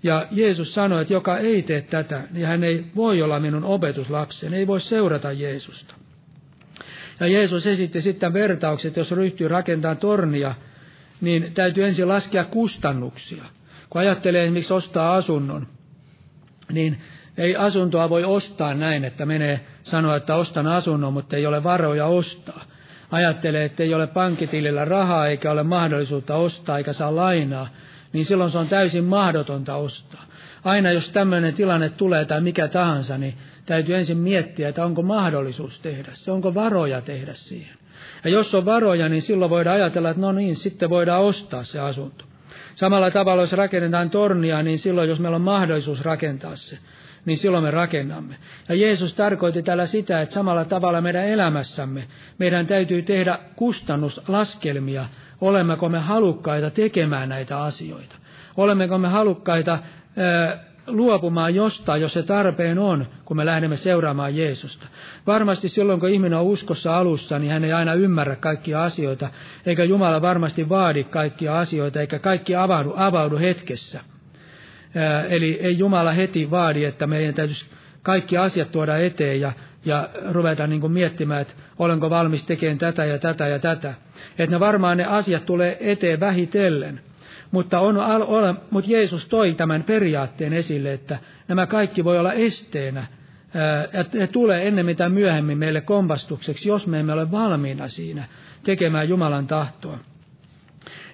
Ja 0.03 0.27
Jeesus 0.31 0.75
sanoi, 0.75 1.03
että 1.03 1.15
joka 1.15 1.39
ei 1.39 1.63
tee 1.63 1.83
tätä, 1.83 2.23
niin 2.31 2.47
hän 2.47 2.65
ei 2.65 2.85
voi 2.97 3.23
olla 3.23 3.41
minun 3.41 3.65
opetuslapseni, 3.65 4.57
ei 4.57 4.67
voi 4.67 4.81
seurata 4.81 5.33
Jeesusta. 5.33 5.95
Ja 7.21 7.27
Jeesus 7.27 7.67
esitti 7.67 8.03
sitten 8.03 8.33
vertaukset, 8.33 8.97
jos 8.97 9.13
ryhtyy 9.13 9.49
rakentamaan 9.49 9.97
tornia, 9.97 10.55
niin 11.21 11.53
täytyy 11.55 11.85
ensin 11.85 12.09
laskea 12.09 12.45
kustannuksia. 12.45 13.45
Kun 13.91 14.01
ajattelee 14.01 14.43
esimerkiksi 14.43 14.75
ostaa 14.75 15.15
asunnon, 15.15 15.67
niin 16.73 17.01
ei 17.39 17.57
asuntoa 17.57 18.11
voi 18.11 18.25
ostaa 18.25 18.75
näin, 18.75 19.05
että 19.05 19.27
menee 19.27 19.61
sanoa, 19.83 20.17
että 20.17 20.35
ostan 20.35 20.67
asunnon, 20.67 21.13
mutta 21.13 21.37
ei 21.37 21.47
ole 21.47 21.65
varoja 21.65 22.07
ostaa. 22.07 22.65
Ajattelee, 23.11 23.65
että 23.65 23.83
ei 23.83 23.95
ole 23.95 24.07
pankkitilillä 24.07 24.85
rahaa 24.85 25.27
eikä 25.29 25.51
ole 25.51 25.63
mahdollisuutta 25.63 26.37
ostaa 26.37 26.79
eikä 26.79 26.93
saa 26.93 27.17
lainaa, 27.17 27.69
niin 28.13 28.25
silloin 28.25 28.51
se 28.51 28.59
on 28.59 28.69
täysin 28.69 29.05
mahdotonta 29.05 29.75
ostaa. 29.75 30.28
Aina 30.69 30.93
jos 30.93 31.09
tämmöinen 31.09 31.55
tilanne 31.55 31.89
tulee 31.89 32.25
tai 32.25 32.41
mikä 32.41 32.69
tahansa, 32.69 33.19
niin 33.19 33.35
täytyy 33.67 33.95
ensin 33.95 34.19
miettiä, 34.19 34.69
että 34.69 34.85
onko 34.85 35.03
mahdollisuus 35.03 35.79
tehdä 35.79 36.11
se, 36.15 36.31
onko 36.31 36.55
varoja 36.55 37.01
tehdä 37.01 37.35
siihen. 37.35 37.77
Ja 38.25 38.31
jos 38.31 38.55
on 38.55 38.65
varoja, 38.65 39.09
niin 39.09 39.23
silloin 39.23 39.51
voidaan 39.51 39.77
ajatella, 39.77 40.11
että 40.11 40.23
no 40.23 40.33
niin, 40.33 40.57
sitten 40.57 40.91
voidaan 40.91 41.23
ostaa 41.23 41.65
se 41.65 41.81
asunto. 41.81 42.25
Samalla 42.75 43.11
tavalla, 43.11 43.43
jos 43.43 43.53
rakennetaan 43.53 44.11
tornia, 44.11 44.63
niin 44.63 44.79
silloin, 44.79 45.09
jos 45.09 45.19
meillä 45.19 45.37
on 45.37 45.43
mahdollisuus 45.43 46.01
rakentaa 46.01 46.57
se, 46.57 46.79
niin 47.25 47.39
silloin 47.39 47.65
me 47.65 47.71
rakennamme. 47.71 48.37
Ja 48.69 48.75
Jeesus 48.75 49.15
tarkoitti 49.15 49.63
tällä 49.63 49.87
sitä, 49.87 50.21
että 50.21 50.35
samalla 50.35 50.65
tavalla 50.65 51.01
meidän 51.01 51.25
elämässämme 51.25 52.09
meidän 52.39 52.67
täytyy 52.67 53.03
tehdä 53.03 53.39
kustannuslaskelmia, 53.57 55.09
olemmeko 55.41 55.89
me 55.89 55.99
halukkaita 55.99 56.71
tekemään 56.71 57.29
näitä 57.29 57.61
asioita. 57.61 58.17
Olemmeko 58.57 58.99
me 58.99 59.09
halukkaita 59.09 59.79
luopumaan 60.87 61.55
jostain, 61.55 62.03
jos 62.03 62.13
se 62.13 62.23
tarpeen 62.23 62.79
on, 62.79 63.07
kun 63.25 63.37
me 63.37 63.47
lähdemme 63.47 63.77
seuraamaan 63.77 64.37
Jeesusta. 64.37 64.87
Varmasti 65.27 65.69
silloin, 65.69 66.01
kun 66.01 66.09
ihminen 66.09 66.39
on 66.39 66.45
uskossa 66.45 66.97
alussa, 66.99 67.39
niin 67.39 67.53
hän 67.53 67.65
ei 67.65 67.73
aina 67.73 67.95
ymmärrä 67.95 68.37
kaikkia 68.37 68.83
asioita, 68.85 69.29
eikä 69.67 69.85
Jumala 69.85 70.23
varmasti 70.23 70.69
vaadi 70.69 71.05
kaikkia 71.05 71.59
asioita, 71.59 72.01
eikä 72.01 72.19
kaikki 72.19 72.57
avaudu, 72.57 72.93
avaudu 72.97 73.39
hetkessä. 73.39 74.01
Eli 75.29 75.59
ei 75.63 75.79
Jumala 75.79 76.13
heti 76.13 76.51
vaadi, 76.51 76.85
että 76.85 77.07
meidän 77.07 77.35
täytyisi 77.35 77.71
kaikki 78.03 78.37
asiat 78.37 78.73
tuoda 78.73 78.97
eteen 78.97 79.41
ja, 79.41 79.53
ja 79.85 80.09
ruveta 80.31 80.67
niin 80.67 80.81
kuin 80.81 80.93
miettimään, 80.93 81.41
että 81.43 81.55
olenko 81.79 82.11
valmis 82.11 82.47
tekemään 82.47 82.79
tätä 82.79 83.05
ja 83.05 83.19
tätä 83.19 83.49
ja 83.49 83.59
tätä. 83.59 83.95
Että 84.39 84.57
ne 84.57 84.61
varmaan 84.61 84.97
ne 84.97 85.05
asiat 85.05 85.47
tulee 85.47 85.77
eteen 85.81 86.21
vähitellen. 86.21 87.01
Mutta, 87.51 87.81
on, 87.81 87.97
ole, 88.27 88.55
mutta 88.71 88.91
Jeesus 88.91 89.29
toi 89.29 89.53
tämän 89.55 89.83
periaatteen 89.83 90.53
esille, 90.53 90.93
että 90.93 91.19
nämä 91.49 91.67
kaikki 91.67 92.05
voi 92.05 92.19
olla 92.19 92.33
esteenä. 92.33 93.07
Että 93.93 94.19
ne 94.19 94.27
tulee 94.27 94.69
ennen 94.69 94.87
mitä 94.87 95.09
myöhemmin 95.09 95.59
meille 95.59 95.81
kompastukseksi, 95.81 96.69
jos 96.69 96.87
me 96.87 97.01
emme 97.01 97.13
ole 97.13 97.31
valmiina 97.31 97.89
siinä 97.89 98.25
tekemään 98.65 99.09
Jumalan 99.09 99.47
tahtoa. 99.47 99.99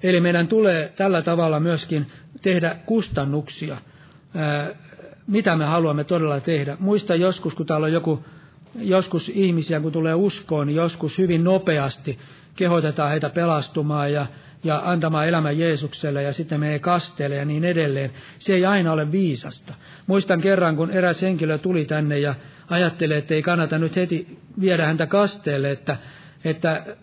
Eli 0.03 0.21
meidän 0.21 0.49
tulee 0.49 0.93
tällä 0.97 1.23
tavalla 1.23 1.61
myöskin 1.61 2.07
tehdä 2.43 2.77
kustannuksia, 2.87 3.77
mitä 5.27 5.57
me 5.57 5.65
haluamme 5.65 6.05
todella 6.05 6.41
tehdä. 6.41 6.77
Muista 6.81 7.15
joskus, 7.15 7.55
kun 7.55 7.67
täällä 7.67 7.85
on 7.85 7.93
joku, 7.93 8.25
joskus 8.75 9.29
ihmisiä, 9.29 9.81
kun 9.81 9.93
tulee 9.93 10.15
uskoon, 10.15 10.67
niin 10.67 10.77
joskus 10.77 11.19
hyvin 11.19 11.45
nopeasti 11.45 12.19
kehotetaan 12.57 13.11
heitä 13.11 13.31
pelastumaan 13.31 14.13
ja 14.13 14.27
ja 14.65 14.83
antamaan 14.85 15.29
elämä 15.29 15.51
Jeesukselle 15.51 16.23
ja 16.23 16.33
sitten 16.33 16.61
menee 16.61 16.79
kasteelle 16.79 17.37
ja 17.37 17.45
niin 17.45 17.65
edelleen. 17.65 18.13
Se 18.39 18.55
ei 18.55 18.67
aina 18.67 18.93
ole 18.93 19.13
viisasta. 19.13 19.75
Muistan 20.07 20.41
kerran, 20.41 20.77
kun 20.77 20.91
eräs 20.91 21.23
henkilö 21.23 21.59
tuli 21.59 21.85
tänne 21.85 22.19
ja 22.19 22.35
ajattelee, 22.71 23.19
että 23.19 23.35
ei 23.35 23.43
kannata 23.43 23.79
nyt 23.79 23.97
heti 23.97 24.39
viedä 24.61 24.87
häntä 24.87 25.07
kasteelle, 25.07 25.71
että, 25.71 25.97
että 26.45 26.97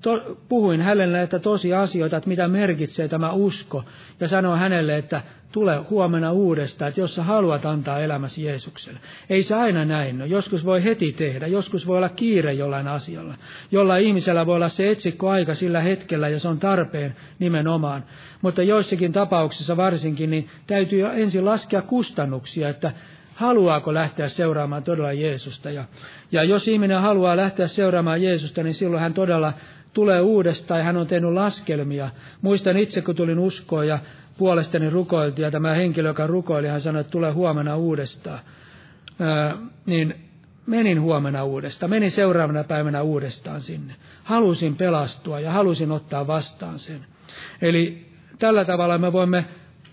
to, 0.00 0.38
puhuin 0.48 0.82
hänelle 0.82 1.22
että 1.22 1.38
tosi 1.38 1.74
asioita, 1.74 2.16
että 2.16 2.28
mitä 2.28 2.48
merkitsee 2.48 3.08
tämä 3.08 3.32
usko, 3.32 3.84
ja 4.20 4.28
sanoin 4.28 4.60
hänelle, 4.60 4.96
että 4.96 5.22
tule 5.52 5.76
huomenna 5.76 6.32
uudestaan, 6.32 6.88
että 6.88 7.00
jos 7.00 7.14
sä 7.14 7.22
haluat 7.22 7.66
antaa 7.66 8.00
elämäsi 8.00 8.44
Jeesukselle. 8.44 9.00
Ei 9.30 9.42
se 9.42 9.54
aina 9.54 9.84
näin 9.84 10.20
ole. 10.20 10.28
Joskus 10.28 10.64
voi 10.64 10.84
heti 10.84 11.12
tehdä, 11.12 11.46
joskus 11.46 11.86
voi 11.86 11.96
olla 11.96 12.08
kiire 12.08 12.52
jollain 12.52 12.88
asialla. 12.88 13.34
Jollain 13.70 14.04
ihmisellä 14.04 14.46
voi 14.46 14.56
olla 14.56 14.68
se 14.68 14.90
etsikko 14.90 15.30
aika 15.30 15.54
sillä 15.54 15.80
hetkellä 15.80 16.28
ja 16.28 16.38
se 16.38 16.48
on 16.48 16.58
tarpeen 16.58 17.16
nimenomaan. 17.38 18.04
Mutta 18.42 18.62
joissakin 18.62 19.12
tapauksissa 19.12 19.76
varsinkin, 19.76 20.30
niin 20.30 20.48
täytyy 20.66 21.06
ensin 21.06 21.44
laskea 21.44 21.82
kustannuksia, 21.82 22.68
että 22.68 22.92
haluaako 23.36 23.94
lähteä 23.94 24.28
seuraamaan 24.28 24.82
todella 24.82 25.12
Jeesusta. 25.12 25.70
Ja, 25.70 25.84
ja 26.32 26.44
jos 26.44 26.68
ihminen 26.68 27.00
haluaa 27.00 27.36
lähteä 27.36 27.66
seuraamaan 27.66 28.22
Jeesusta, 28.22 28.62
niin 28.62 28.74
silloin 28.74 29.02
hän 29.02 29.14
todella 29.14 29.52
tulee 29.92 30.20
uudestaan 30.20 30.80
ja 30.80 30.84
hän 30.84 30.96
on 30.96 31.06
tehnyt 31.06 31.32
laskelmia. 31.32 32.10
Muistan 32.42 32.76
itse, 32.76 33.02
kun 33.02 33.14
tulin 33.16 33.38
uskoon 33.38 33.88
ja 33.88 33.98
puolestani 34.38 34.90
rukoiltiin 34.90 35.44
ja 35.44 35.50
tämä 35.50 35.74
henkilö, 35.74 36.08
joka 36.08 36.26
rukoili, 36.26 36.68
hän 36.68 36.80
sanoi, 36.80 37.00
että 37.00 37.10
tulee 37.10 37.30
huomenna 37.32 37.76
uudestaan. 37.76 38.38
Ää, 39.20 39.56
niin 39.86 40.14
menin 40.66 41.00
huomenna 41.00 41.44
uudestaan, 41.44 41.90
menin 41.90 42.10
seuraavana 42.10 42.64
päivänä 42.64 43.02
uudestaan 43.02 43.60
sinne. 43.60 43.94
Halusin 44.24 44.76
pelastua 44.76 45.40
ja 45.40 45.52
halusin 45.52 45.92
ottaa 45.92 46.26
vastaan 46.26 46.78
sen. 46.78 47.06
Eli 47.62 48.06
tällä 48.38 48.64
tavalla 48.64 48.98
me 48.98 49.12
voimme 49.12 49.44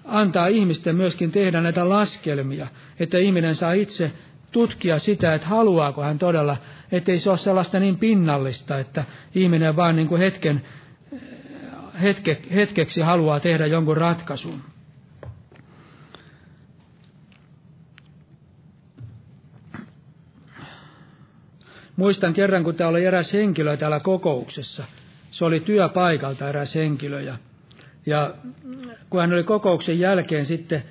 antaa 0.05 0.47
ihmisten 0.47 0.95
myöskin 0.95 1.31
tehdä 1.31 1.61
näitä 1.61 1.89
laskelmia, 1.89 2.67
että 2.99 3.17
ihminen 3.17 3.55
saa 3.55 3.73
itse 3.73 4.11
tutkia 4.51 4.99
sitä, 4.99 5.33
että 5.33 5.47
haluaako 5.47 6.03
hän 6.03 6.19
todella, 6.19 6.57
ettei 6.91 7.19
se 7.19 7.29
ole 7.29 7.37
sellaista 7.37 7.79
niin 7.79 7.97
pinnallista, 7.97 8.79
että 8.79 9.03
ihminen 9.35 9.75
vaan 9.75 9.95
niin 9.95 10.07
kuin 10.07 10.21
hetken, 10.21 10.61
hetke, 12.01 12.41
hetkeksi 12.55 13.01
haluaa 13.01 13.39
tehdä 13.39 13.65
jonkun 13.65 13.97
ratkaisun. 13.97 14.61
Muistan 21.95 22.33
kerran, 22.33 22.63
kun 22.63 22.75
täällä 22.75 22.91
oli 22.97 23.05
eräs 23.05 23.33
henkilö 23.33 23.77
täällä 23.77 23.99
kokouksessa. 23.99 24.85
Se 25.31 25.45
oli 25.45 25.59
työpaikalta 25.59 26.49
eräs 26.49 26.75
henkilö 26.75 27.21
ja 27.21 27.37
ja 28.05 28.33
kun 29.09 29.21
hän 29.21 29.33
oli 29.33 29.43
kokouksen 29.43 29.99
jälkeen 29.99 30.45
sitten 30.45 30.83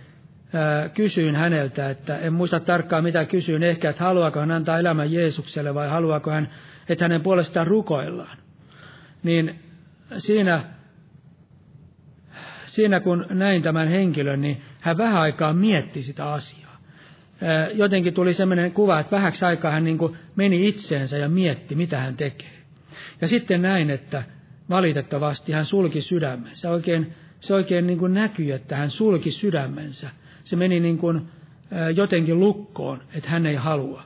ää, 0.53 0.89
kysyin 0.89 1.37
häneltä, 1.37 1.91
että 1.91 2.19
en 2.19 2.33
muista 2.33 2.61
tarkkaan 2.61 3.05
mitä 3.05 3.25
kysyin, 3.25 3.63
ehkä, 3.63 3.91
että 3.91 4.05
haluaako 4.05 4.41
hän 4.41 4.51
antaa 4.51 4.79
elämän 4.79 5.13
Jeesukselle 5.13 5.75
vai 5.75 5.89
haluaako 5.89 6.31
hän, 6.31 6.51
että 6.89 7.05
hänen 7.05 7.21
puolestaan 7.23 7.67
rukoillaan. 7.67 8.39
Niin 9.23 9.61
siinä, 10.19 10.63
siinä 12.67 13.01
kun 13.01 13.27
näin 13.31 13.63
tämän 13.63 13.89
henkilön, 13.89 14.41
niin 14.41 14.63
hän 14.81 14.99
vähän 14.99 15.21
aikaa 15.21 15.53
mietti 15.53 16.03
sitä 16.03 16.33
asiaa. 16.33 16.79
Jotenkin 17.75 18.15
tuli 18.15 18.35
sellainen 18.35 18.73
kuva, 18.73 19.01
että 19.01 19.17
vähäksi 19.17 19.45
aikaa 19.45 19.71
hän 19.71 19.85
niin 19.85 19.99
meni 20.37 20.69
itseensä 20.69 21.19
ja 21.19 21.29
mietti, 21.29 21.75
mitä 21.75 21.99
hän 21.99 22.17
tekee. 22.17 22.63
Ja 23.21 23.29
sitten 23.29 23.63
näin, 23.63 23.91
että 23.91 24.23
valitettavasti 24.71 25.53
hän 25.53 25.65
sulki 25.65 26.03
sydämensä. 26.03 26.71
Oikein, 26.71 27.15
se 27.41 27.55
oikein 27.55 27.87
niin 27.87 27.99
kuin 27.99 28.15
näkyi, 28.15 28.51
että 28.51 28.77
hän 28.77 28.91
sulki 28.91 29.31
sydämensä. 29.31 30.11
Se 30.45 30.57
meni 30.57 30.81
niin 30.81 30.99
kuin 30.99 31.29
jotenkin 31.95 32.41
lukkoon, 32.41 33.03
että 33.15 33.31
hän 33.31 33.47
ei 33.47 33.55
halua. 33.55 34.03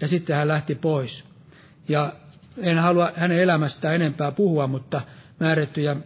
Ja 0.00 0.08
sitten 0.08 0.36
hän 0.36 0.48
lähti 0.48 0.74
pois. 0.74 1.24
Ja 1.88 2.12
en 2.58 2.78
halua 2.78 3.12
hänen 3.16 3.38
elämästään 3.38 3.94
enempää 3.94 4.32
puhua, 4.32 4.66
mutta 4.66 5.00
määrättyjä 5.40 5.96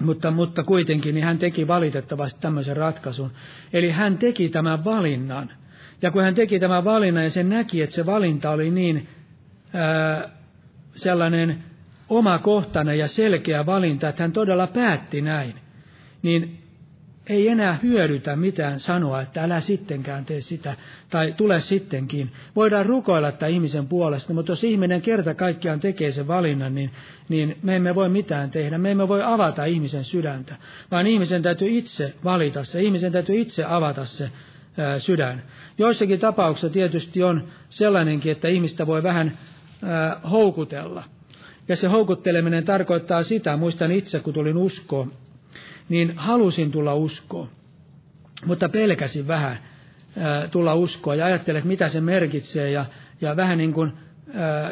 mutta, 0.00 0.30
mutta 0.30 0.62
kuitenkin 0.62 1.14
niin 1.14 1.24
hän 1.24 1.38
teki 1.38 1.68
valitettavasti 1.68 2.40
tämmöisen 2.40 2.76
ratkaisun. 2.76 3.32
Eli 3.72 3.90
hän 3.90 4.18
teki 4.18 4.48
tämän 4.48 4.84
valinnan. 4.84 5.50
Ja 6.02 6.10
kun 6.10 6.22
hän 6.22 6.34
teki 6.34 6.60
tämän 6.60 6.84
valinnan 6.84 7.24
ja 7.24 7.30
sen 7.30 7.48
näki, 7.48 7.82
että 7.82 7.94
se 7.94 8.06
valinta 8.06 8.50
oli 8.50 8.70
niin 8.70 9.08
ää, 9.74 10.28
sellainen 10.94 11.64
omakohtainen 12.08 12.98
ja 12.98 13.08
selkeä 13.08 13.66
valinta, 13.66 14.08
että 14.08 14.22
hän 14.22 14.32
todella 14.32 14.66
päätti 14.66 15.20
näin, 15.20 15.54
niin 16.22 16.58
ei 17.26 17.48
enää 17.48 17.78
hyödytä 17.82 18.36
mitään 18.36 18.80
sanoa, 18.80 19.20
että 19.20 19.42
älä 19.42 19.60
sittenkään 19.60 20.24
tee 20.24 20.40
sitä, 20.40 20.76
tai 21.10 21.34
tule 21.36 21.60
sittenkin. 21.60 22.32
Voidaan 22.56 22.86
rukoilla 22.86 23.32
tämän 23.32 23.52
ihmisen 23.52 23.86
puolesta, 23.86 24.34
mutta 24.34 24.52
jos 24.52 24.64
ihminen 24.64 25.02
kerta 25.02 25.34
kaikkiaan 25.34 25.80
tekee 25.80 26.12
sen 26.12 26.28
valinnan, 26.28 26.74
niin, 26.74 26.90
niin 27.28 27.58
me 27.62 27.76
emme 27.76 27.94
voi 27.94 28.08
mitään 28.08 28.50
tehdä. 28.50 28.78
Me 28.78 28.90
emme 28.90 29.08
voi 29.08 29.22
avata 29.24 29.64
ihmisen 29.64 30.04
sydäntä, 30.04 30.56
vaan 30.90 31.06
ihmisen 31.06 31.42
täytyy 31.42 31.68
itse 31.68 32.14
valita 32.24 32.64
se, 32.64 32.82
ihmisen 32.82 33.12
täytyy 33.12 33.40
itse 33.40 33.64
avata 33.64 34.04
se 34.04 34.30
ää, 34.78 34.98
sydän. 34.98 35.42
Joissakin 35.78 36.20
tapauksissa 36.20 36.70
tietysti 36.70 37.22
on 37.22 37.48
sellainenkin, 37.70 38.32
että 38.32 38.48
ihmistä 38.48 38.86
voi 38.86 39.02
vähän 39.02 39.38
ää, 39.82 40.20
houkutella– 40.30 41.04
ja 41.68 41.76
se 41.76 41.88
houkutteleminen 41.88 42.64
tarkoittaa 42.64 43.22
sitä, 43.22 43.56
muistan 43.56 43.92
itse 43.92 44.20
kun 44.20 44.34
tulin 44.34 44.56
uskoon, 44.56 45.12
niin 45.88 46.12
halusin 46.16 46.70
tulla 46.70 46.94
uskoon, 46.94 47.48
mutta 48.46 48.68
pelkäsin 48.68 49.28
vähän 49.28 49.58
tulla 50.50 50.74
uskoa 50.74 51.14
ja 51.14 51.26
ajattelin, 51.26 51.58
että 51.58 51.68
mitä 51.68 51.88
se 51.88 52.00
merkitsee 52.00 52.70
ja, 52.70 52.86
ja 53.20 53.36
vähän 53.36 53.58
niin 53.58 53.72
kuin 53.72 53.92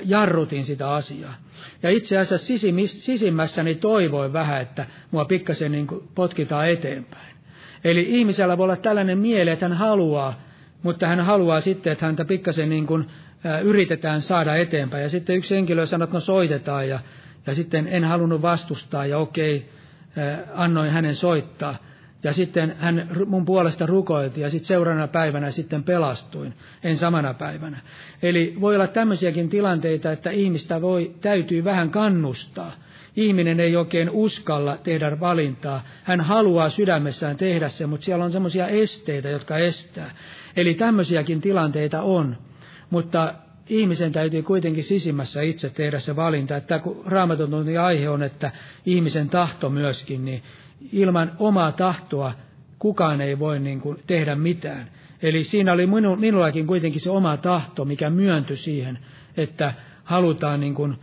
jarrutin 0.04 0.64
sitä 0.64 0.90
asiaa. 0.90 1.34
Ja 1.82 1.90
itse 1.90 2.18
asiassa 2.18 2.54
sisimmässäni 2.86 3.74
toivoin 3.74 4.32
vähän, 4.32 4.62
että 4.62 4.86
mua 5.10 5.24
pikkasen 5.24 5.72
niin 5.72 5.86
kuin 5.86 6.08
potkitaan 6.14 6.68
eteenpäin. 6.68 7.36
Eli 7.84 8.06
ihmisellä 8.08 8.58
voi 8.58 8.64
olla 8.64 8.76
tällainen 8.76 9.18
mieli, 9.18 9.50
että 9.50 9.68
hän 9.68 9.78
haluaa, 9.78 10.40
mutta 10.82 11.06
hän 11.06 11.20
haluaa 11.20 11.60
sitten, 11.60 11.92
että 11.92 12.06
häntä 12.06 12.24
pikkasen 12.24 12.68
niin 12.68 12.86
kuin 12.86 13.06
yritetään 13.62 14.20
saada 14.20 14.56
eteenpäin. 14.56 15.02
Ja 15.02 15.08
sitten 15.08 15.36
yksi 15.36 15.54
henkilö 15.54 15.86
sanoi, 15.86 16.04
että 16.04 16.16
no 16.16 16.20
soitetaan 16.20 16.88
ja, 16.88 17.00
ja 17.46 17.54
sitten 17.54 17.88
en 17.88 18.04
halunnut 18.04 18.42
vastustaa 18.42 19.06
ja 19.06 19.18
okei, 19.18 19.68
annoin 20.54 20.90
hänen 20.90 21.14
soittaa. 21.14 21.78
Ja 22.22 22.32
sitten 22.32 22.76
hän 22.78 23.08
mun 23.26 23.44
puolesta 23.44 23.86
rukoilti 23.86 24.40
ja 24.40 24.50
sitten 24.50 24.66
seuraavana 24.66 25.08
päivänä 25.08 25.50
sitten 25.50 25.82
pelastuin, 25.84 26.54
en 26.82 26.96
samana 26.96 27.34
päivänä. 27.34 27.78
Eli 28.22 28.56
voi 28.60 28.74
olla 28.74 28.86
tämmöisiäkin 28.86 29.48
tilanteita, 29.48 30.12
että 30.12 30.30
ihmistä 30.30 30.82
voi, 30.82 31.14
täytyy 31.20 31.64
vähän 31.64 31.90
kannustaa. 31.90 32.72
Ihminen 33.16 33.60
ei 33.60 33.76
oikein 33.76 34.10
uskalla 34.10 34.76
tehdä 34.76 35.20
valintaa. 35.20 35.84
Hän 36.02 36.20
haluaa 36.20 36.68
sydämessään 36.68 37.36
tehdä 37.36 37.68
se, 37.68 37.86
mutta 37.86 38.04
siellä 38.04 38.24
on 38.24 38.32
semmoisia 38.32 38.66
esteitä, 38.66 39.28
jotka 39.28 39.58
estää. 39.58 40.10
Eli 40.56 40.74
tämmöisiäkin 40.74 41.40
tilanteita 41.40 42.02
on. 42.02 42.36
Mutta 42.90 43.34
ihmisen 43.68 44.12
täytyy 44.12 44.42
kuitenkin 44.42 44.84
sisimmässä 44.84 45.42
itse 45.42 45.70
tehdä 45.70 45.98
se 45.98 46.16
valinta, 46.16 46.56
että 46.56 46.78
kun 46.78 47.02
raamatun 47.06 47.78
aihe 47.82 48.08
on, 48.08 48.22
että 48.22 48.50
ihmisen 48.86 49.28
tahto 49.28 49.70
myöskin, 49.70 50.24
niin 50.24 50.42
ilman 50.92 51.32
omaa 51.38 51.72
tahtoa 51.72 52.32
kukaan 52.78 53.20
ei 53.20 53.38
voi 53.38 53.58
niin 53.58 53.80
kuin 53.80 54.02
tehdä 54.06 54.34
mitään. 54.34 54.90
Eli 55.22 55.44
siinä 55.44 55.72
oli 55.72 55.86
minu, 55.86 56.16
minullakin 56.16 56.66
kuitenkin 56.66 57.00
se 57.00 57.10
oma 57.10 57.36
tahto, 57.36 57.84
mikä 57.84 58.10
myöntyi 58.10 58.56
siihen, 58.56 58.98
että 59.36 59.74
halutaan, 60.04 60.60
niin 60.60 60.74
kuin, 60.74 60.96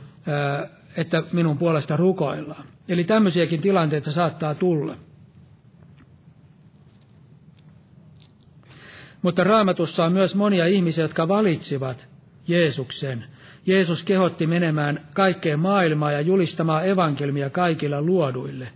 että 0.97 1.23
minun 1.31 1.57
puolesta 1.57 1.97
rukoillaan. 1.97 2.65
Eli 2.89 3.03
tämmöisiäkin 3.03 3.61
tilanteita 3.61 4.11
saattaa 4.11 4.55
tulla. 4.55 4.95
Mutta 9.23 9.43
raamatussa 9.43 10.05
on 10.05 10.11
myös 10.11 10.35
monia 10.35 10.65
ihmisiä, 10.65 11.03
jotka 11.03 11.27
valitsivat 11.27 12.07
Jeesuksen. 12.47 13.23
Jeesus 13.65 14.03
kehotti 14.03 14.47
menemään 14.47 15.07
kaikkeen 15.13 15.59
maailmaan 15.59 16.13
ja 16.13 16.21
julistamaan 16.21 16.87
evankelmia 16.87 17.49
kaikilla 17.49 18.01
luoduille. 18.01 18.67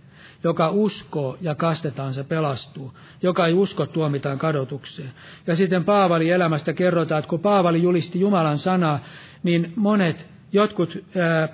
Joka 0.44 0.70
uskoo 0.70 1.38
ja 1.40 1.54
kastetaan, 1.54 2.14
se 2.14 2.24
pelastuu. 2.24 2.94
Joka 3.22 3.46
ei 3.46 3.52
usko, 3.52 3.86
tuomitaan 3.86 4.38
kadotukseen. 4.38 5.12
Ja 5.46 5.56
sitten 5.56 5.84
Paavali 5.84 6.30
elämästä 6.30 6.72
kerrotaan, 6.72 7.18
että 7.18 7.28
kun 7.28 7.40
Paavali 7.40 7.82
julisti 7.82 8.20
Jumalan 8.20 8.58
sanaa, 8.58 9.04
niin 9.42 9.72
monet, 9.76 10.26
jotkut 10.52 11.04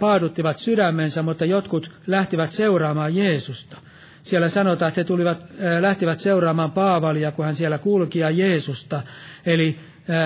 paaduttivat 0.00 0.58
sydämensä, 0.58 1.22
mutta 1.22 1.44
jotkut 1.44 1.90
lähtivät 2.06 2.52
seuraamaan 2.52 3.14
Jeesusta. 3.16 3.76
Siellä 4.24 4.48
sanotaan, 4.48 4.88
että 4.88 5.00
he 5.00 5.04
tulivat, 5.04 5.44
lähtivät 5.80 6.20
seuraamaan 6.20 6.72
Paavalia, 6.72 7.32
kun 7.32 7.44
hän 7.44 7.56
siellä 7.56 7.78
kulki 7.78 8.18
ja 8.18 8.30
Jeesusta. 8.30 9.02
Eli 9.46 9.78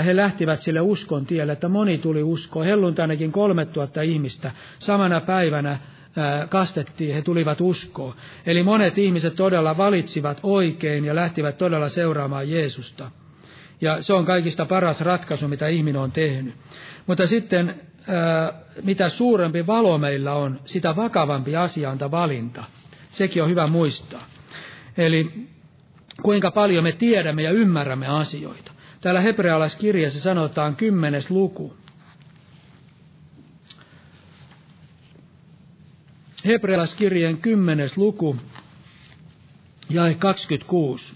he 0.07 0.16
lähtivät 0.16 0.62
sille 0.62 0.80
uskon 0.80 1.26
tielle, 1.26 1.53
että 1.53 1.68
moni 1.68 1.99
tuli 1.99 2.22
uskoon. 2.22 2.66
Helluntainakin 2.66 3.32
kolme 3.32 3.64
tuhatta 3.64 4.03
ihmistä 4.03 4.51
samana 4.78 5.20
päivänä 5.20 5.78
kastettiin, 6.49 7.14
he 7.14 7.22
tulivat 7.22 7.61
uskoon. 7.61 8.14
Eli 8.46 8.62
monet 8.62 8.99
ihmiset 8.99 9.34
todella 9.34 9.76
valitsivat 9.76 10.40
oikein 10.42 11.05
ja 11.05 11.14
lähtivät 11.14 11.59
todella 11.59 11.88
seuraamaan 11.88 12.51
Jeesusta. 12.51 13.11
Ja 13.80 14.03
se 14.03 14.12
on 14.12 14.24
kaikista 14.24 14.66
paras 14.66 15.01
ratkaisu, 15.01 15.49
mitä 15.49 15.68
ihminen 15.68 16.01
on 16.01 16.12
tehnyt. 16.12 16.55
Mutta 17.07 17.26
sitten 17.26 17.74
mitä 18.82 19.09
suurempi 19.09 19.66
valo 19.66 19.99
meillä 19.99 20.34
on, 20.34 20.61
sitä 20.64 20.96
vakavampi 20.96 21.57
asia 21.57 21.90
on 21.90 21.99
valinta. 22.11 22.64
Sekin 23.11 23.42
on 23.42 23.50
hyvä 23.50 23.66
muistaa. 23.66 24.26
Eli 24.96 25.48
kuinka 26.22 26.50
paljon 26.50 26.84
me 26.84 26.92
tiedämme 26.92 27.42
ja 27.42 27.50
ymmärrämme 27.50 28.06
asioita. 28.06 28.72
Täällä 29.00 29.20
hebrealaiskirjassa 29.20 30.20
sanotaan 30.20 30.76
kymmenes 30.76 31.30
luku. 31.30 31.76
Hebrealaiskirjeen 36.46 37.38
kymmenes 37.38 37.96
luku, 37.96 38.36
jae 39.90 40.14
26. 40.14 41.14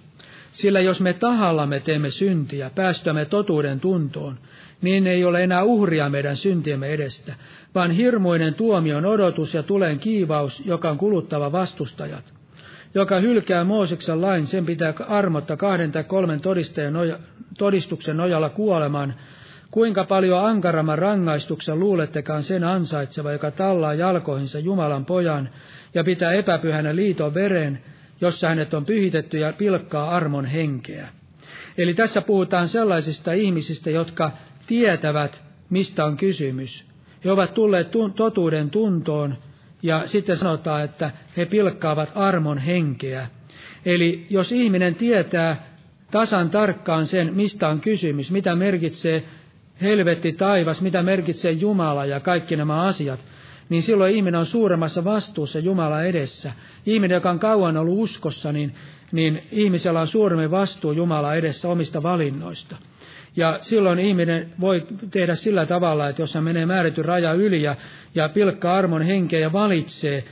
Sillä 0.53 0.81
jos 0.81 1.01
me 1.01 1.13
tahallamme 1.13 1.81
teemme 1.81 2.11
syntiä, 2.11 2.71
päästämme 2.71 3.25
totuuden 3.25 3.81
tuntoon, 3.81 4.39
niin 4.83 5.07
ei 5.07 5.25
ole 5.25 5.45
enää 5.45 5.63
uhria 5.63 6.09
meidän 6.09 6.37
syntiemme 6.37 6.89
edestä, 6.89 7.35
vaan 7.75 7.91
hirmuinen 7.91 8.55
tuomion 8.55 9.07
odotus 9.07 9.55
ja 9.55 9.63
tulen 9.63 9.99
kiivaus, 9.99 10.63
joka 10.67 10.91
on 10.91 10.99
kuluttava 10.99 11.53
vastustajat. 11.53 12.33
Joka 12.95 13.21
hylkää 13.21 13.65
Mooseksen 13.65 14.21
lain, 14.23 14.47
sen 14.47 14.67
pitää 14.67 14.95
armotta 15.09 15.57
kahden 15.57 15.93
tai 15.93 16.05
kolmen 16.05 16.41
todistajan 16.41 16.93
noja, 16.93 17.19
todistuksen 17.59 18.17
nojalla 18.17 18.49
kuolemaan. 18.49 19.15
Kuinka 19.71 20.05
paljon 20.05 20.45
ankaramman 20.47 20.99
rangaistuksen 20.99 21.81
luulettekaan 21.81 22.43
sen 22.43 22.65
ansaitseva, 22.65 23.33
joka 23.33 23.51
tallaa 23.51 23.95
jalkoihinsa 23.95 24.59
Jumalan 24.59 25.05
pojan 25.05 25.49
ja 25.95 26.05
pitää 26.05 26.33
epäpyhänä 26.33 26.97
liiton 26.97 27.35
veren, 27.35 27.83
jossa 28.21 28.49
hänet 28.49 28.75
on 28.75 28.85
pyhitetty 28.85 29.39
ja 29.39 29.53
pilkkaa 29.53 30.11
armon 30.11 30.47
henkeä. 30.47 31.09
Eli 31.79 31.95
tässä 31.95 32.21
puhutaan 32.23 32.69
sellaisista 32.69 33.33
ihmisistä, 33.33 33.91
jotka 33.91 34.31
tietävät, 34.67 35.43
mistä 35.71 36.05
on 36.05 36.17
kysymys. 36.17 36.85
He 37.25 37.31
ovat 37.31 37.55
tulleet 37.55 37.89
totuuden 38.17 38.71
tuntoon 38.71 39.37
ja 39.83 40.07
sitten 40.07 40.37
sanotaan, 40.37 40.85
että 40.85 41.11
he 41.37 41.47
pilkkaavat 41.47 42.13
armon 42.15 42.59
henkeä. 42.59 43.29
Eli 43.87 44.27
jos 44.31 44.53
ihminen 44.53 44.95
tietää 44.95 45.67
tasan 46.11 46.51
tarkkaan 46.51 47.07
sen, 47.07 47.35
mistä 47.35 47.69
on 47.69 47.81
kysymys, 47.81 48.31
mitä 48.31 48.55
merkitsee 48.57 49.25
helvetti, 49.83 50.33
taivas, 50.33 50.81
mitä 50.81 51.03
merkitsee 51.03 51.53
Jumala 51.53 52.07
ja 52.07 52.21
kaikki 52.21 52.57
nämä 52.57 52.83
asiat, 52.83 53.21
niin 53.69 53.83
silloin 53.83 54.15
ihminen 54.15 54.41
on 54.41 54.47
suuremmassa 54.47 55.05
vastuussa 55.05 55.59
Jumala 55.59 56.03
edessä. 56.03 56.53
Ihminen, 56.87 57.15
joka 57.15 57.31
on 57.31 57.39
kauan 57.39 57.77
ollut 57.77 57.99
uskossa, 57.99 58.53
niin, 58.53 58.75
niin 59.13 59.43
ihmisellä 59.53 60.01
on 60.01 60.09
suuremmin 60.09 60.51
vastuu 60.51 60.93
Jumala 60.93 61.35
edessä 61.35 61.69
omista 61.69 62.03
valinnoista. 62.03 62.77
Ja 63.37 63.59
silloin 63.61 63.99
ihminen 63.99 64.53
voi 64.61 64.87
tehdä 65.11 65.35
sillä 65.35 65.67
tavalla, 65.67 66.09
että 66.09 66.23
jos 66.23 66.35
hän 66.35 66.45
menee 66.45 66.67
määrätyn 66.67 67.05
raja 67.05 67.33
yli 67.33 67.63
ja, 67.63 67.77
ja 68.15 68.29
pilkkaa 68.29 68.77
armon 68.77 69.03
henkeä 69.03 69.41
ja 69.41 69.53
valitsee 69.53 70.25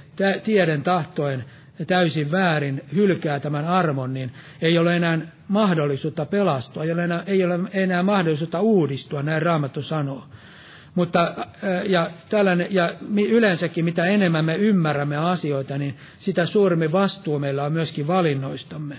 tieden 0.44 0.82
tahtoen 0.82 1.44
täysin 1.86 2.30
väärin, 2.30 2.82
hylkää 2.94 3.40
tämän 3.40 3.64
armon, 3.64 4.14
niin 4.14 4.32
ei 4.62 4.78
ole 4.78 4.96
enää 4.96 5.18
mahdollisuutta 5.48 6.26
pelastua, 6.26 6.84
ei 6.84 6.92
ole 6.92 7.04
enää, 7.04 7.22
ei 7.26 7.44
ole 7.44 7.58
enää 7.72 8.02
mahdollisuutta 8.02 8.60
uudistua, 8.60 9.22
näin 9.22 9.42
Raamattu 9.42 9.82
sanoo. 9.82 10.24
Mutta 10.94 11.46
ja, 11.88 12.10
tällainen, 12.28 12.66
ja 12.70 12.92
yleensäkin 13.30 13.84
mitä 13.84 14.04
enemmän 14.04 14.44
me 14.44 14.54
ymmärrämme 14.54 15.16
asioita, 15.16 15.78
niin 15.78 15.96
sitä 16.18 16.46
suuremmin 16.46 16.92
vastuu 16.92 17.38
meillä 17.38 17.64
on 17.64 17.72
myöskin 17.72 18.06
valinnoistamme. 18.06 18.98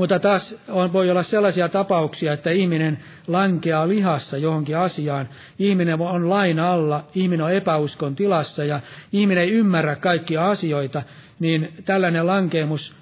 Mutta 0.00 0.18
taas 0.18 0.56
on, 0.68 0.92
voi 0.92 1.10
olla 1.10 1.22
sellaisia 1.22 1.68
tapauksia, 1.68 2.32
että 2.32 2.50
ihminen 2.50 2.98
lankeaa 3.26 3.88
lihassa 3.88 4.38
johonkin 4.38 4.76
asiaan. 4.76 5.28
Ihminen 5.58 6.00
on 6.00 6.28
lain 6.28 6.60
alla, 6.60 7.04
ihminen 7.14 7.46
on 7.46 7.52
epäuskon 7.52 8.16
tilassa 8.16 8.64
ja 8.64 8.80
ihminen 9.12 9.44
ei 9.44 9.52
ymmärrä 9.52 9.96
kaikkia 9.96 10.48
asioita, 10.48 11.02
niin 11.40 11.74
tällainen 11.84 12.26
lankeemus 12.26 12.94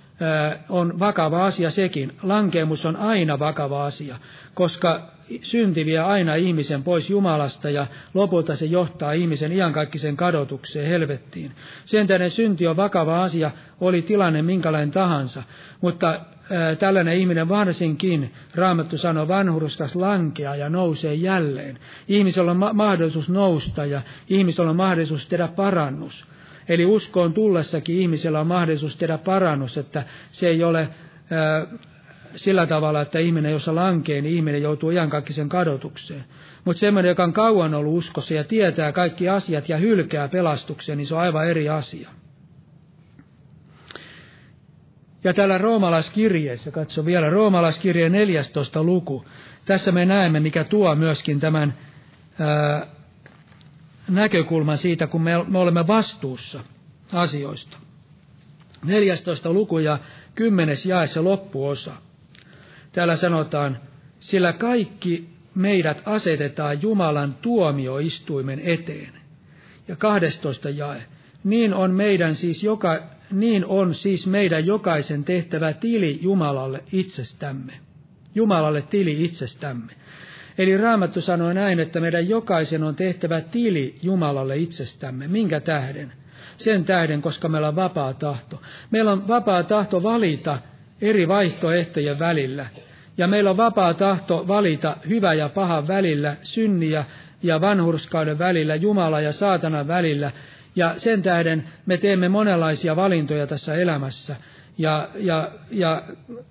on 0.68 0.99
vakava 0.99 1.44
asia 1.44 1.70
sekin. 1.70 2.12
Lankeemus 2.22 2.86
on 2.86 2.96
aina 2.96 3.38
vakava 3.38 3.86
asia, 3.86 4.16
koska 4.55 5.11
synti 5.42 5.86
vie 5.86 5.99
aina 5.99 6.34
ihmisen 6.34 6.82
pois 6.82 7.11
Jumalasta 7.11 7.70
ja 7.70 7.86
lopulta 8.14 8.57
se 8.57 8.66
johtaa 8.66 9.12
ihmisen 9.12 9.53
iankaikkisen 9.53 10.16
kadotukseen 10.16 10.88
helvettiin. 10.88 11.53
Sen 11.84 12.07
tähden 12.07 12.30
synti 12.30 12.66
on 12.66 12.76
vakava 12.76 13.22
asia, 13.22 13.51
oli 13.80 14.03
tilanne 14.03 14.42
minkälainen 14.42 14.90
tahansa, 14.90 15.42
mutta 15.80 16.20
tällainen 16.78 17.18
ihminen 17.18 17.49
varsinkin, 17.49 18.32
Raamattu 18.55 18.99
sanoo, 18.99 19.28
vanhurskas 19.28 19.96
lankea 19.96 20.55
ja 20.55 20.68
nousee 20.68 21.14
jälleen. 21.14 21.78
Ihmisellä 22.09 22.51
on 22.51 22.57
ma- 22.57 22.72
mahdollisuus 22.72 23.28
nousta 23.28 23.84
ja 23.86 24.03
ihmisellä 24.28 24.70
on 24.70 24.76
mahdollisuus 24.76 25.28
tehdä 25.28 25.49
parannus. 25.49 26.26
Eli 26.68 26.86
uskoon 26.86 27.32
tullessakin 27.32 27.96
ihmisellä 27.96 28.40
on 28.40 28.46
mahdollisuus 28.46 28.96
tehdä 28.96 29.18
parannus, 29.18 29.78
että 29.78 30.05
se 30.30 30.49
ei 30.49 30.64
ole 30.64 30.88
ää, 31.30 31.66
sillä 32.34 32.66
tavalla, 32.66 33.01
että 33.01 33.18
ihminen, 33.18 33.53
jossa 33.53 33.74
lankee, 33.74 34.20
niin 34.20 34.34
ihminen 34.34 34.62
joutuu 34.62 34.90
iankaikkisen 34.90 35.49
kadotukseen. 35.49 36.24
Mutta 36.64 36.80
semmoinen, 36.80 37.09
joka 37.09 37.24
on 37.24 37.32
kauan 37.32 37.74
ollut 37.74 37.99
uskossa 37.99 38.34
ja 38.34 38.44
tietää 38.44 38.92
kaikki 38.92 39.28
asiat 39.28 39.68
ja 39.68 39.76
hylkää 39.76 40.28
pelastuksen, 40.28 40.99
niin 40.99 41.07
se 41.07 41.14
on 41.14 41.20
aivan 41.20 41.49
eri 41.49 41.68
asia. 41.68 42.11
Ja 45.25 45.35
täällä 45.35 45.59
roomalaiskirjeessä, 45.59 46.71
katso 46.71 47.05
vielä, 47.05 47.31
roomalaiskirje 47.31 48.09
14 48.09 48.83
luku. 48.83 49.25
Tässä 49.64 49.93
me 49.93 50.05
näemme, 50.05 50.41
mikä 50.41 50.64
tuo 50.64 50.95
myöskin 50.95 51.41
tämän 51.41 51.75
ää, 52.39 52.87
näkökulman 54.09 54.79
siitä, 54.79 55.07
kun 55.07 55.23
me, 55.23 55.45
me 55.49 55.59
olemme 55.59 55.87
vastuussa 55.87 56.61
asioista. 57.12 57.77
14 58.85 59.53
luku 59.53 59.79
ja 59.79 59.99
10 60.35 60.77
jaessa 60.87 61.25
loppuosa. 61.25 61.93
Täällä 62.93 63.16
sanotaan, 63.16 63.81
sillä 64.21 64.53
kaikki 64.53 65.29
meidät 65.55 66.03
asetetaan 66.05 66.83
Jumalan 66.83 67.35
tuomioistuimen 67.35 68.61
eteen. 68.61 69.12
Ja 69.89 69.97
12 69.97 70.71
jae. 70.71 71.03
Niin 71.45 71.75
on 71.75 71.91
meidän 71.91 72.35
siis 72.35 72.62
joka, 72.62 73.03
niin 73.31 73.66
on 73.66 73.95
siis 73.95 74.26
meidän 74.26 74.66
jokaisen 74.66 75.24
tehtävä 75.24 75.72
tili 75.72 76.18
Jumalalle 76.22 76.85
itsestämme. 76.93 77.72
Jumalalle 78.35 78.83
tili 78.83 79.24
itsestämme. 79.24 79.93
Eli 80.59 80.76
Raamattu 80.76 81.20
sanoi 81.20 81.55
näin, 81.55 81.81
että 81.81 82.01
meidän 82.01 82.29
jokaisen 82.29 82.83
on 82.83 82.95
tehtävä 82.95 83.41
tili 83.41 83.99
Jumalalle 84.03 84.57
itsestämme. 84.57 85.29
Minkä 85.29 85.61
tähden? 85.61 86.12
Sen 86.57 86.85
tähden, 86.85 87.22
koska 87.22 87.49
meillä 87.49 87.68
on 87.68 87.76
vapaa 87.76 88.14
tahto. 88.14 88.62
Meillä 88.91 89.12
on 89.12 89.29
vapaa 89.29 89.62
tahto 89.62 90.03
valita 90.03 90.59
eri 91.01 91.29
vaihtoehtojen 91.29 92.18
välillä. 92.18 92.66
Ja 93.18 93.29
meillä 93.29 93.51
on 93.51 93.57
vapaa 93.57 93.95
tahto 93.95 94.49
valita 94.49 94.97
hyvä 95.09 95.35
ja 95.35 95.49
paha 95.49 95.89
välillä, 95.89 96.37
synniä 96.43 97.05
ja 97.43 97.61
vanhurskauden 97.61 98.39
välillä, 98.39 98.74
Jumala 98.74 99.20
ja 99.20 99.33
saatanan 99.33 99.89
välillä. 99.89 100.33
Ja 100.79 100.95
sen 100.97 101.22
tähden 101.22 101.64
me 101.87 101.97
teemme 101.97 102.29
monenlaisia 102.29 102.97
valintoja 102.97 103.47
tässä 103.47 103.74
elämässä. 103.74 104.37
Ja, 104.79 105.09
ja, 105.14 105.51
ja, 105.70 106.03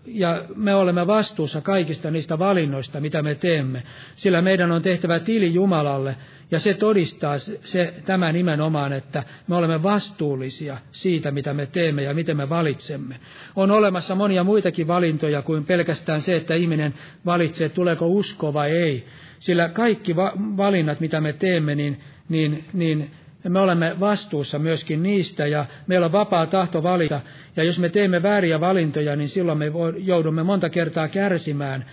ja 0.06 0.44
me 0.56 0.76
olemme 0.76 1.08
vastuussa 1.08 1.62
kaikista 1.62 2.12
niistä 2.12 2.40
valinnoista, 2.40 3.00
mitä 3.02 3.22
me 3.22 3.36
teemme. 3.36 3.84
Sillä 4.16 4.42
meidän 4.42 4.72
on 4.72 4.82
tehtävä 4.82 5.20
tili 5.20 5.54
Jumalalle, 5.54 6.16
ja 6.52 6.60
se 6.60 6.74
todistaa 6.74 7.40
se, 7.40 7.94
tämä 8.06 8.32
nimenomaan, 8.32 8.94
että 8.94 9.24
me 9.48 9.56
olemme 9.56 9.84
vastuullisia 9.84 10.78
siitä, 10.92 11.32
mitä 11.32 11.54
me 11.54 11.66
teemme 11.66 12.02
ja 12.04 12.14
miten 12.14 12.38
me 12.38 12.50
valitsemme. 12.50 13.20
On 13.56 13.72
olemassa 13.72 14.16
monia 14.16 14.44
muitakin 14.44 14.88
valintoja 14.88 15.42
kuin 15.42 15.66
pelkästään 15.66 16.22
se, 16.22 16.36
että 16.36 16.56
ihminen 16.56 16.94
valitsee, 17.26 17.70
tuleeko 17.70 18.08
usko 18.08 18.54
vai 18.54 18.72
ei. 18.72 19.06
Sillä 19.40 19.70
kaikki 19.70 20.16
va- 20.16 20.34
valinnat, 20.38 21.00
mitä 21.00 21.22
me 21.22 21.34
teemme, 21.34 21.76
niin, 21.76 22.02
niin, 22.30 22.66
niin 22.74 23.12
me 23.50 23.60
olemme 23.60 23.96
vastuussa 24.00 24.60
myöskin 24.60 25.04
niistä 25.04 25.48
ja 25.48 25.66
meillä 25.88 26.06
on 26.06 26.12
vapaa 26.12 26.46
tahto 26.46 26.84
valita. 26.84 27.22
Ja 27.56 27.64
jos 27.64 27.80
me 27.80 27.90
teemme 27.90 28.24
vääriä 28.24 28.60
valintoja, 28.60 29.16
niin 29.16 29.30
silloin 29.30 29.58
me 29.58 29.66
joudumme 29.98 30.44
monta 30.44 30.70
kertaa 30.70 31.08
kärsimään 31.08 31.86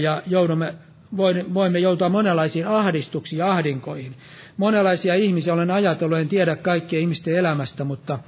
ja 0.00 0.22
joudumme, 0.26 0.74
voimme 1.54 1.78
joutua 1.78 2.08
monenlaisiin 2.08 2.66
ahdistuksiin 2.66 3.38
ja 3.38 3.50
ahdinkoihin. 3.52 4.14
Monenlaisia 4.56 5.14
ihmisiä 5.14 5.54
olen 5.54 5.70
ajatellut, 5.70 6.18
en 6.18 6.28
tiedä 6.28 6.56
kaikkien 6.56 7.02
ihmisten 7.02 7.36
elämästä, 7.36 7.84
mutta, 7.84 8.18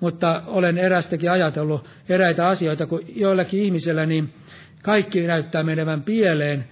mutta 0.00 0.42
olen 0.46 0.78
erästäkin 0.78 1.30
ajatellut 1.30 1.88
eräitä 2.08 2.48
asioita, 2.48 2.86
kun 2.86 3.00
joillakin 3.16 3.60
ihmisillä 3.60 4.06
niin 4.06 4.34
kaikki 4.82 5.20
näyttää 5.20 5.62
menevän 5.62 6.02
pieleen, 6.02 6.64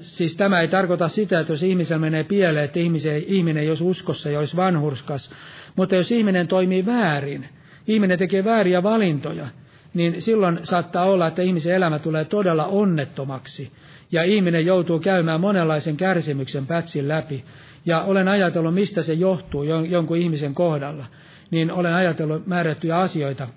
siis 0.00 0.36
tämä 0.36 0.60
ei 0.60 0.68
tarkoita 0.68 1.08
sitä, 1.08 1.40
että 1.40 1.52
jos 1.52 1.62
ihmisellä 1.62 2.00
menee 2.00 2.24
pieleen, 2.24 2.64
että 2.64 2.78
ihminen, 2.78 3.22
ihminen 3.26 3.62
ei 3.62 3.68
olisi 3.68 3.84
uskossa 3.84 4.30
ja 4.30 4.38
olisi 4.38 4.56
vanhurskas. 4.56 5.30
Mutta 5.76 5.94
jos 5.94 6.12
ihminen 6.12 6.48
toimii 6.48 6.86
väärin, 6.86 7.48
ihminen 7.86 8.18
tekee 8.18 8.44
vääriä 8.44 8.82
valintoja, 8.82 9.46
niin 9.94 10.22
silloin 10.22 10.60
saattaa 10.62 11.04
olla, 11.04 11.26
että 11.26 11.42
ihmisen 11.42 11.74
elämä 11.74 11.98
tulee 11.98 12.24
todella 12.24 12.66
onnettomaksi. 12.66 13.72
Ja 14.12 14.22
ihminen 14.22 14.66
joutuu 14.66 14.98
käymään 14.98 15.40
monenlaisen 15.40 15.96
kärsimyksen 15.96 16.66
pätsin 16.66 17.08
läpi. 17.08 17.44
Ja 17.86 18.02
olen 18.02 18.28
ajatellut, 18.28 18.74
mistä 18.74 19.02
se 19.02 19.12
johtuu 19.12 19.62
jonkun 19.88 20.16
ihmisen 20.16 20.54
kohdalla. 20.54 21.06
Niin 21.50 21.72
olen 21.72 21.94
ajatellut 21.94 22.46
määrättyjä 22.46 22.96
asioita, 22.98 23.48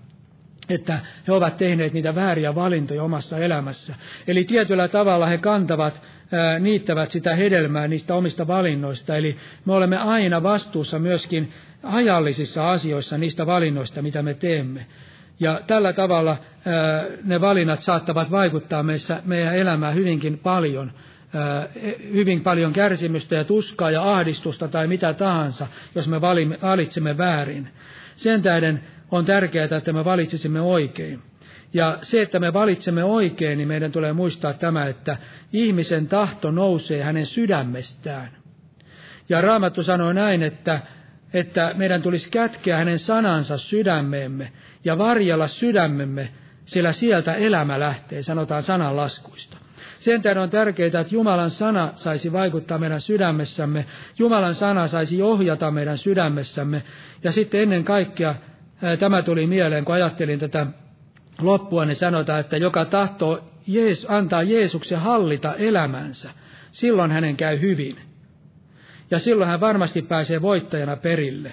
että 0.69 0.99
he 1.27 1.33
ovat 1.33 1.57
tehneet 1.57 1.93
niitä 1.93 2.15
vääriä 2.15 2.55
valintoja 2.55 3.03
omassa 3.03 3.37
elämässä. 3.37 3.95
Eli 4.27 4.43
tietyllä 4.43 4.87
tavalla 4.87 5.25
he 5.25 5.37
kantavat, 5.37 6.01
ää, 6.31 6.59
niittävät 6.59 7.11
sitä 7.11 7.35
hedelmää 7.35 7.87
niistä 7.87 8.15
omista 8.15 8.47
valinnoista. 8.47 9.15
Eli 9.15 9.37
me 9.65 9.73
olemme 9.73 9.97
aina 9.97 10.43
vastuussa 10.43 10.99
myöskin 10.99 11.51
ajallisissa 11.83 12.69
asioissa 12.69 13.17
niistä 13.17 13.45
valinnoista, 13.45 14.01
mitä 14.01 14.23
me 14.23 14.33
teemme. 14.33 14.85
Ja 15.39 15.61
tällä 15.67 15.93
tavalla 15.93 16.37
ää, 16.65 17.05
ne 17.23 17.41
valinnat 17.41 17.81
saattavat 17.81 18.31
vaikuttaa 18.31 18.83
meissä, 18.83 19.21
meidän 19.25 19.55
elämään 19.55 19.95
hyvinkin 19.95 20.37
paljon 20.39 20.91
hyvin 22.13 22.41
paljon 22.41 22.73
kärsimystä 22.73 23.35
ja 23.35 23.43
tuskaa 23.43 23.91
ja 23.91 24.11
ahdistusta 24.13 24.67
tai 24.67 24.87
mitä 24.87 25.13
tahansa, 25.13 25.67
jos 25.95 26.07
me 26.07 26.21
valitsemme 26.21 27.17
väärin. 27.17 27.69
Sen 28.15 28.41
tähden 28.41 28.83
on 29.11 29.25
tärkeää, 29.25 29.67
että 29.77 29.93
me 29.93 30.05
valitsisimme 30.05 30.61
oikein. 30.61 31.21
Ja 31.73 31.97
se, 32.01 32.21
että 32.21 32.39
me 32.39 32.53
valitsemme 32.53 33.03
oikein, 33.03 33.57
niin 33.57 33.67
meidän 33.67 33.91
tulee 33.91 34.13
muistaa 34.13 34.53
tämä, 34.53 34.85
että 34.85 35.17
ihmisen 35.53 36.07
tahto 36.07 36.51
nousee 36.51 37.03
hänen 37.03 37.25
sydämestään. 37.25 38.29
Ja 39.29 39.41
Raamattu 39.41 39.83
sanoo 39.83 40.13
näin, 40.13 40.43
että, 40.43 40.79
että 41.33 41.73
meidän 41.77 42.01
tulisi 42.01 42.31
kätkeä 42.31 42.77
hänen 42.77 42.99
sanansa 42.99 43.57
sydämeemme 43.57 44.51
ja 44.85 44.97
varjella 44.97 45.47
sydämemme, 45.47 46.29
sillä 46.65 46.91
sieltä 46.91 47.33
elämä 47.33 47.79
lähtee, 47.79 48.23
sanotaan 48.23 48.63
sananlaskuista. 48.63 49.57
Sen 49.99 50.21
tähden 50.21 50.43
on 50.43 50.49
tärkeää, 50.49 50.87
että 50.87 51.05
Jumalan 51.11 51.49
sana 51.49 51.91
saisi 51.95 52.31
vaikuttaa 52.31 52.77
meidän 52.77 53.01
sydämessämme, 53.01 53.85
Jumalan 54.19 54.55
sana 54.55 54.87
saisi 54.87 55.21
ohjata 55.21 55.71
meidän 55.71 55.97
sydämessämme, 55.97 56.83
ja 57.23 57.31
sitten 57.31 57.61
ennen 57.61 57.83
kaikkea 57.83 58.35
tämä 58.99 59.21
tuli 59.21 59.47
mieleen, 59.47 59.85
kun 59.85 59.95
ajattelin 59.95 60.39
tätä 60.39 60.67
loppua, 61.41 61.85
niin 61.85 61.95
sanotaan, 61.95 62.39
että 62.39 62.57
joka 62.57 62.85
tahtoo 62.85 63.49
Jees, 63.67 64.05
antaa 64.09 64.43
Jeesuksen 64.43 64.99
hallita 64.99 65.55
elämänsä, 65.55 66.29
silloin 66.71 67.11
hänen 67.11 67.35
käy 67.35 67.61
hyvin. 67.61 67.93
Ja 69.11 69.19
silloin 69.19 69.49
hän 69.49 69.59
varmasti 69.59 70.01
pääsee 70.01 70.41
voittajana 70.41 70.95
perille. 70.95 71.51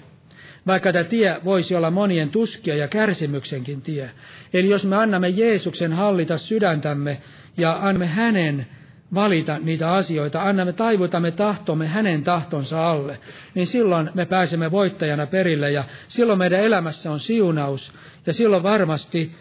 Vaikka 0.66 0.92
tämä 0.92 1.04
tie 1.04 1.36
voisi 1.44 1.74
olla 1.74 1.90
monien 1.90 2.30
tuskia 2.30 2.76
ja 2.76 2.88
kärsimyksenkin 2.88 3.82
tie. 3.82 4.10
Eli 4.54 4.68
jos 4.68 4.84
me 4.84 4.96
annamme 4.96 5.28
Jeesuksen 5.28 5.92
hallita 5.92 6.38
sydäntämme 6.38 7.20
ja 7.56 7.72
annamme 7.72 8.06
hänen 8.06 8.66
valita 9.14 9.58
niitä 9.58 9.92
asioita, 9.92 10.42
annamme, 10.42 10.72
taivutamme 10.72 11.30
tahtomme 11.30 11.86
hänen 11.86 12.24
tahtonsa 12.24 12.90
alle, 12.90 13.20
niin 13.54 13.66
silloin 13.66 14.10
me 14.14 14.24
pääsemme 14.26 14.70
voittajana 14.70 15.26
perille 15.26 15.70
ja 15.70 15.84
silloin 16.08 16.38
meidän 16.38 16.60
elämässä 16.60 17.12
on 17.12 17.20
siunaus. 17.20 17.92
Ja 18.26 18.32
silloin 18.32 18.62
varmasti 18.62 19.32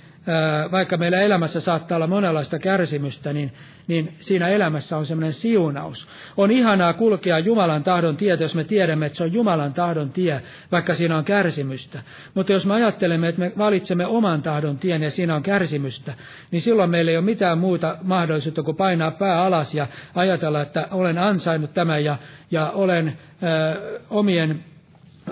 vaikka 0.71 0.97
meillä 0.97 1.21
elämässä 1.21 1.59
saattaa 1.59 1.95
olla 1.95 2.07
monenlaista 2.07 2.59
kärsimystä, 2.59 3.33
niin, 3.33 3.51
niin 3.87 4.15
siinä 4.19 4.47
elämässä 4.47 4.97
on 4.97 5.05
semmoinen 5.05 5.33
siunaus. 5.33 6.07
On 6.37 6.51
ihanaa 6.51 6.93
kulkea 6.93 7.39
Jumalan 7.39 7.83
tahdon 7.83 8.17
tietä, 8.17 8.43
jos 8.43 8.55
me 8.55 8.63
tiedämme, 8.63 9.05
että 9.05 9.17
se 9.17 9.23
on 9.23 9.33
Jumalan 9.33 9.73
tahdon 9.73 10.09
tie, 10.09 10.41
vaikka 10.71 10.93
siinä 10.93 11.17
on 11.17 11.25
kärsimystä. 11.25 12.03
Mutta 12.33 12.53
jos 12.53 12.65
me 12.65 12.73
ajattelemme, 12.73 13.27
että 13.27 13.39
me 13.39 13.51
valitsemme 13.57 14.05
oman 14.05 14.41
tahdon 14.41 14.77
tien 14.77 15.03
ja 15.03 15.11
siinä 15.11 15.35
on 15.35 15.43
kärsimystä, 15.43 16.13
niin 16.51 16.61
silloin 16.61 16.89
meillä 16.89 17.11
ei 17.11 17.17
ole 17.17 17.25
mitään 17.25 17.57
muuta 17.57 17.97
mahdollisuutta 18.01 18.63
kuin 18.63 18.77
painaa 18.77 19.11
pää 19.11 19.43
alas 19.43 19.75
ja 19.75 19.87
ajatella, 20.15 20.61
että 20.61 20.87
olen 20.91 21.17
ansainnut 21.17 21.73
tämän 21.73 22.03
ja, 22.03 22.17
ja 22.51 22.71
olen 22.71 23.17
ö, 23.43 23.99
omien 24.09 24.63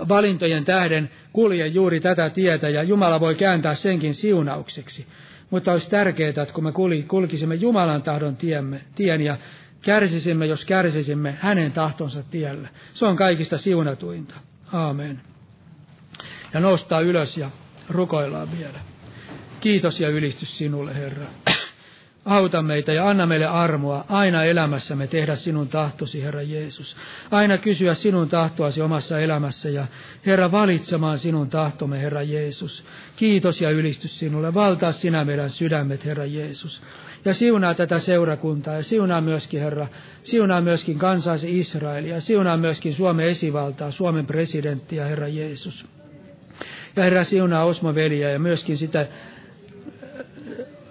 valintojen 0.10 0.66
tähden 0.66 1.10
kulje 1.34 1.68
juuri 1.68 2.00
tätä 2.00 2.30
tietä 2.30 2.70
ja 2.70 2.84
Jumala 2.84 3.20
voi 3.20 3.36
kääntää 3.36 3.76
senkin 3.76 4.14
siunaukseksi. 4.14 5.06
Mutta 5.50 5.72
olisi 5.72 5.90
tärkeää, 5.90 6.30
että 6.30 6.46
kun 6.54 6.64
me 6.64 6.72
kulkisimme 7.08 7.56
Jumalan 7.56 8.02
tahdon 8.02 8.36
tiemme, 8.36 8.82
tien 8.96 9.22
ja 9.22 9.38
kärsisimme, 9.82 10.46
jos 10.46 10.66
kärsisimme 10.66 11.38
hänen 11.40 11.72
tahtonsa 11.72 12.24
tiellä. 12.24 12.70
Se 12.94 13.06
on 13.06 13.16
kaikista 13.16 13.58
siunatuinta. 13.58 14.36
Aamen. 14.74 15.22
Ja 16.54 16.60
nostaa 16.60 17.02
ylös 17.02 17.38
ja 17.38 17.52
rukoillaan 17.90 18.58
vielä. 18.58 18.80
Kiitos 19.62 20.00
ja 20.00 20.10
ylistys 20.10 20.58
sinulle, 20.58 20.96
Herra. 20.96 21.26
Auta 22.26 22.62
meitä 22.62 22.94
ja 22.94 23.10
anna 23.10 23.26
meille 23.26 23.46
armoa 23.46 24.06
aina 24.10 24.44
elämässämme 24.44 25.08
tehdä 25.08 25.36
sinun 25.36 25.68
tahtosi, 25.68 26.24
Herra 26.24 26.42
Jeesus. 26.42 26.96
Aina 27.32 27.58
kysyä 27.58 27.94
sinun 27.94 28.30
tahtoasi 28.30 28.82
omassa 28.82 29.20
elämässä 29.20 29.70
ja 29.70 29.88
Herra 30.26 30.52
valitsemaan 30.52 31.20
sinun 31.20 31.50
tahtomme, 31.50 32.02
Herra 32.02 32.22
Jeesus. 32.22 32.84
Kiitos 33.16 33.62
ja 33.62 33.70
ylistys 33.70 34.20
sinulle. 34.20 34.54
Valtaa 34.54 34.92
sinä 34.92 35.26
meidän 35.26 35.50
sydämet, 35.50 36.06
Herra 36.06 36.26
Jeesus. 36.26 36.84
Ja 37.26 37.34
siunaa 37.34 37.74
tätä 37.74 38.00
seurakuntaa 38.00 38.76
ja 38.76 38.84
siunaa 38.84 39.22
myöskin, 39.22 39.62
Herra, 39.62 39.88
siunaa 40.24 40.62
myöskin 40.62 41.00
kansaasi 41.00 41.60
Israelia, 41.60 42.22
siunaa 42.22 42.58
myöskin 42.58 42.94
Suomen 42.94 43.26
esivaltaa, 43.26 43.92
Suomen 43.92 44.26
presidenttiä, 44.26 45.06
Herra 45.06 45.28
Jeesus. 45.28 45.86
Ja 46.96 47.04
Herra, 47.04 47.24
siunaa 47.24 47.66
Osmo 47.66 47.96
veliä 47.96 48.30
ja 48.30 48.40
myöskin 48.40 48.78
sitä 48.78 49.08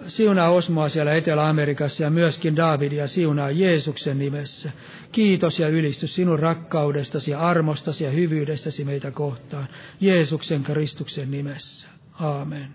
Siunaa 0.07 0.49
Osmoa 0.49 0.89
siellä 0.89 1.13
Etelä-Amerikassa 1.13 2.03
ja 2.03 2.09
myöskin 2.09 2.55
Davidia 2.55 3.07
siunaa 3.07 3.51
Jeesuksen 3.51 4.19
nimessä. 4.19 4.71
Kiitos 5.11 5.59
ja 5.59 5.67
ylistys 5.67 6.15
sinun 6.15 6.39
rakkaudestasi 6.39 7.31
ja 7.31 7.39
armostasi 7.39 8.03
ja 8.03 8.11
hyvyydestäsi 8.11 8.85
meitä 8.85 9.11
kohtaan. 9.11 9.67
Jeesuksen 10.01 10.63
Kristuksen 10.63 11.31
nimessä. 11.31 11.89
Aamen. 12.13 12.73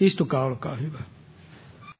Istukaa, 0.00 0.44
olkaa 0.44 0.76
hyvä. 0.76 0.98